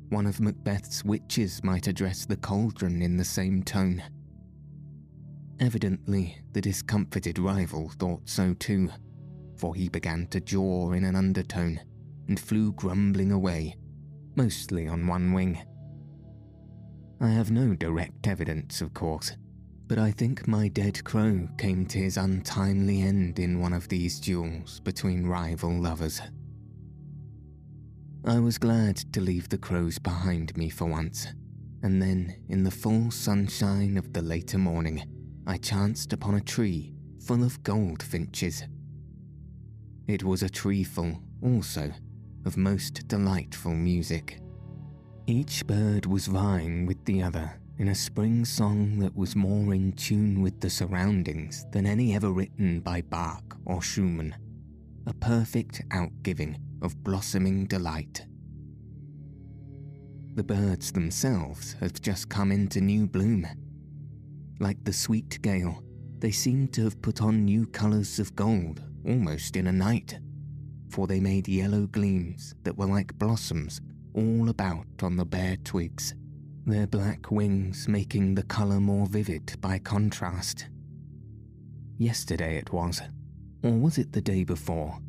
One 0.10 0.26
of 0.26 0.40
Macbeth's 0.40 1.06
witches 1.06 1.64
might 1.64 1.86
address 1.86 2.26
the 2.26 2.36
cauldron 2.36 3.04
in 3.04 3.16
the 3.16 3.24
same 3.24 3.62
tone. 3.62 4.02
Evidently, 5.60 6.40
the 6.52 6.62
discomfited 6.62 7.38
rival 7.38 7.90
thought 8.00 8.28
so 8.28 8.56
too 8.56 8.90
for 9.58 9.76
he 9.76 9.88
began 9.88 10.26
to 10.32 10.42
jaw 10.42 10.94
in 10.94 11.04
an 11.04 11.16
undertone 11.16 11.80
and 12.28 12.40
flew 12.40 12.74
grumbling 12.74 13.32
away, 13.32 13.76
mostly 14.36 14.88
on 14.88 15.06
one 15.06 15.32
wing. 15.32 15.60
I 17.22 17.30
have 17.30 17.52
no 17.52 17.76
direct 17.76 18.26
evidence, 18.26 18.82
of 18.82 18.96
course, 18.96 19.38
but 19.86 20.00
I 20.00 20.10
think 20.10 20.48
my 20.48 20.70
dead 20.70 21.04
crow 21.04 21.48
came 21.60 21.86
to 21.86 22.00
his 22.00 22.18
untimely 22.18 23.04
end 23.04 23.38
in 23.38 23.60
one 23.60 23.74
of 23.74 23.90
these 23.90 24.20
duels 24.20 24.80
between 24.80 25.28
rival 25.28 25.80
lovers. 25.80 26.20
I 28.28 28.40
was 28.40 28.58
glad 28.58 28.98
to 29.14 29.22
leave 29.22 29.50
the 29.50 29.58
crows 29.60 30.00
behind 30.00 30.58
me 30.58 30.72
for 30.72 30.86
once, 30.86 31.28
and 31.84 32.02
then, 32.02 32.36
in 32.50 32.64
the 32.64 32.72
full 32.72 33.12
sunshine 33.12 33.98
of 33.98 34.14
the 34.14 34.22
later 34.24 34.58
morning, 34.58 35.04
I 35.46 35.58
chanced 35.58 36.12
upon 36.12 36.34
a 36.34 36.42
tree 36.42 36.96
full 37.24 37.44
of 37.44 37.62
goldfinches. 37.62 38.64
It 40.08 40.24
was 40.24 40.42
a 40.42 40.50
tree 40.50 40.84
full, 40.84 41.22
also, 41.44 41.92
of 42.46 42.58
most 42.58 43.08
delightful 43.08 43.76
music. 43.76 44.40
Each 45.28 45.64
bird 45.68 46.08
was 46.08 46.26
vying 46.26 46.88
with 46.88 47.06
the 47.06 47.22
other 47.22 47.60
in 47.78 47.90
a 47.90 47.96
spring 47.96 48.44
song 48.44 48.98
that 49.00 49.16
was 49.16 49.36
more 49.36 49.72
in 49.76 49.92
tune 49.92 50.42
with 50.42 50.60
the 50.62 50.70
surroundings 50.72 51.68
than 51.72 51.86
any 51.86 52.16
ever 52.16 52.32
written 52.32 52.80
by 52.80 53.02
Bach 53.02 53.56
or 53.66 53.84
Schumann, 53.84 54.36
a 55.06 55.14
perfect 55.14 55.84
outgiving 55.94 56.58
of 56.86 57.04
blossoming 57.04 57.66
delight. 57.66 58.26
The 60.36 60.44
birds 60.44 60.92
themselves 60.92 61.76
have 61.80 62.02
just 62.02 62.30
come 62.30 62.52
into 62.52 62.80
new 62.80 63.08
bloom. 63.08 63.48
Like 64.60 64.84
the 64.84 64.94
sweet 64.94 65.42
gale, 65.42 65.84
they 66.20 66.32
seem 66.32 66.68
to 66.70 66.84
have 66.84 67.02
put 67.02 67.22
on 67.22 67.46
new 67.46 67.66
colours 67.66 68.20
of 68.20 68.36
gold 68.36 68.82
almost 69.06 69.56
in 69.56 69.68
a 69.68 69.72
night, 69.72 70.20
for 70.90 71.08
they 71.08 71.20
made 71.20 71.48
yellow 71.48 71.88
gleams 71.88 72.54
that 72.64 72.78
were 72.78 72.86
like 72.86 73.18
blossoms 73.18 73.82
all 74.14 74.50
about 74.50 74.88
on 75.02 75.18
the 75.18 75.26
bare 75.26 75.58
twigs, 75.58 76.14
their 76.66 76.88
black 76.88 77.32
wings 77.32 77.88
making 77.88 78.36
the 78.36 78.44
colour 78.44 78.80
more 78.80 79.08
vivid 79.08 79.56
by 79.60 79.80
contrast. 79.80 80.68
Yesterday 81.98 82.58
it 82.58 82.72
was, 82.72 83.02
or 83.64 83.72
was 83.72 83.98
it 83.98 84.12
the 84.12 84.22
day 84.22 84.44
before, 84.44 85.00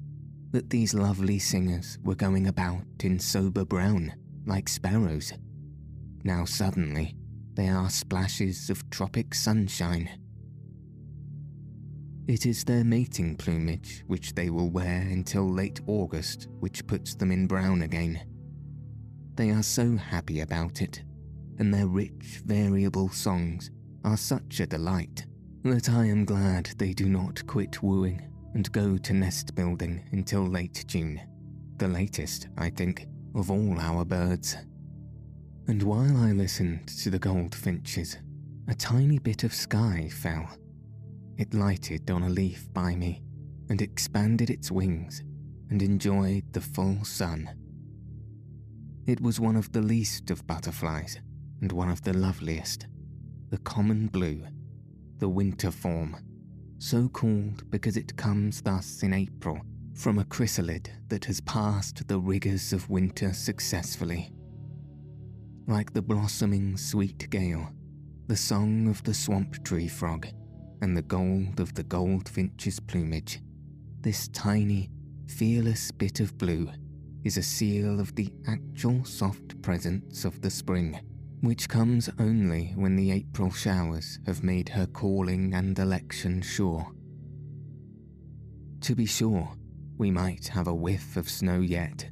that 0.56 0.70
these 0.70 0.94
lovely 0.94 1.38
singers 1.38 1.98
were 2.02 2.14
going 2.14 2.46
about 2.46 2.82
in 3.00 3.18
sober 3.18 3.62
brown, 3.62 4.10
like 4.46 4.70
sparrows. 4.70 5.30
Now 6.24 6.46
suddenly, 6.46 7.14
they 7.52 7.68
are 7.68 7.90
splashes 7.90 8.70
of 8.70 8.88
tropic 8.88 9.34
sunshine. 9.34 10.08
It 12.26 12.46
is 12.46 12.64
their 12.64 12.84
mating 12.84 13.36
plumage 13.36 14.02
which 14.06 14.32
they 14.32 14.48
will 14.48 14.70
wear 14.70 15.02
until 15.02 15.46
late 15.46 15.82
August, 15.86 16.48
which 16.60 16.86
puts 16.86 17.14
them 17.14 17.30
in 17.30 17.46
brown 17.46 17.82
again. 17.82 18.18
They 19.34 19.50
are 19.50 19.62
so 19.62 19.94
happy 19.94 20.40
about 20.40 20.80
it, 20.80 21.02
and 21.58 21.74
their 21.74 21.86
rich, 21.86 22.40
variable 22.46 23.10
songs 23.10 23.70
are 24.06 24.16
such 24.16 24.60
a 24.60 24.66
delight 24.66 25.26
that 25.64 25.90
I 25.90 26.06
am 26.06 26.24
glad 26.24 26.70
they 26.78 26.94
do 26.94 27.10
not 27.10 27.46
quit 27.46 27.82
wooing 27.82 28.32
and 28.56 28.72
go 28.72 28.96
to 28.96 29.12
nest 29.12 29.54
building 29.54 30.02
until 30.12 30.40
late 30.40 30.82
June, 30.86 31.20
the 31.76 31.86
latest, 31.86 32.48
I 32.56 32.70
think, 32.70 33.06
of 33.34 33.50
all 33.50 33.78
our 33.78 34.02
birds. 34.02 34.56
And 35.68 35.82
while 35.82 36.16
I 36.16 36.32
listened 36.32 36.88
to 37.02 37.10
the 37.10 37.18
goldfinches, 37.18 38.16
a 38.66 38.74
tiny 38.74 39.18
bit 39.18 39.44
of 39.44 39.52
sky 39.52 40.08
fell. 40.10 40.48
It 41.36 41.52
lighted 41.52 42.10
on 42.10 42.22
a 42.22 42.30
leaf 42.30 42.72
by 42.72 42.96
me 42.96 43.20
and 43.68 43.82
expanded 43.82 44.48
its 44.48 44.70
wings 44.70 45.22
and 45.68 45.82
enjoyed 45.82 46.50
the 46.54 46.62
full 46.62 47.04
sun. 47.04 47.50
It 49.06 49.20
was 49.20 49.38
one 49.38 49.56
of 49.56 49.70
the 49.72 49.82
least 49.82 50.30
of 50.30 50.46
butterflies 50.46 51.20
and 51.60 51.70
one 51.72 51.90
of 51.90 52.00
the 52.00 52.14
loveliest, 52.14 52.86
the 53.50 53.58
common 53.58 54.06
blue, 54.06 54.46
the 55.18 55.28
winter 55.28 55.70
form, 55.70 56.16
so 56.86 57.08
called 57.08 57.68
because 57.68 57.96
it 57.96 58.16
comes 58.16 58.62
thus 58.62 59.02
in 59.02 59.12
April 59.12 59.60
from 59.94 60.20
a 60.20 60.24
chrysalid 60.24 60.88
that 61.08 61.24
has 61.24 61.40
passed 61.40 62.06
the 62.06 62.16
rigours 62.16 62.72
of 62.72 62.88
winter 62.88 63.32
successfully. 63.32 64.30
Like 65.66 65.92
the 65.92 66.02
blossoming 66.02 66.76
sweet 66.76 67.28
gale, 67.28 67.70
the 68.28 68.36
song 68.36 68.86
of 68.86 69.02
the 69.02 69.14
swamp 69.14 69.64
tree 69.64 69.88
frog, 69.88 70.28
and 70.80 70.96
the 70.96 71.02
gold 71.02 71.58
of 71.58 71.74
the 71.74 71.82
goldfinch's 71.82 72.78
plumage, 72.78 73.40
this 74.02 74.28
tiny, 74.28 74.88
fearless 75.26 75.90
bit 75.90 76.20
of 76.20 76.38
blue 76.38 76.70
is 77.24 77.36
a 77.36 77.42
seal 77.42 77.98
of 77.98 78.14
the 78.14 78.32
actual 78.46 79.04
soft 79.04 79.60
presence 79.60 80.24
of 80.24 80.40
the 80.40 80.50
spring, 80.50 81.00
which 81.46 81.68
comes 81.68 82.10
only 82.18 82.72
when 82.74 82.96
the 82.96 83.12
April 83.12 83.50
showers 83.50 84.18
have 84.26 84.42
made 84.42 84.68
her 84.68 84.86
calling 84.86 85.54
and 85.54 85.78
election 85.78 86.42
sure. 86.42 86.92
To 88.80 88.94
be 88.96 89.06
sure, 89.06 89.52
we 89.96 90.10
might 90.10 90.48
have 90.48 90.66
a 90.66 90.74
whiff 90.74 91.16
of 91.16 91.30
snow 91.30 91.60
yet, 91.60 92.10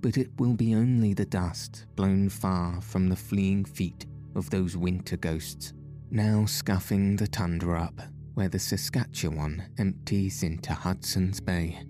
but 0.00 0.16
it 0.16 0.30
will 0.38 0.54
be 0.54 0.74
only 0.74 1.12
the 1.12 1.26
dust 1.26 1.86
blown 1.96 2.28
far 2.28 2.80
from 2.80 3.08
the 3.08 3.16
fleeing 3.16 3.64
feet 3.64 4.06
of 4.36 4.48
those 4.50 4.76
winter 4.76 5.16
ghosts, 5.16 5.72
now 6.10 6.46
scuffing 6.46 7.16
the 7.16 7.26
tundra 7.26 7.82
up 7.82 8.00
where 8.34 8.48
the 8.48 8.58
Saskatchewan 8.58 9.64
empties 9.78 10.44
into 10.44 10.72
Hudson's 10.72 11.40
Bay. 11.40 11.82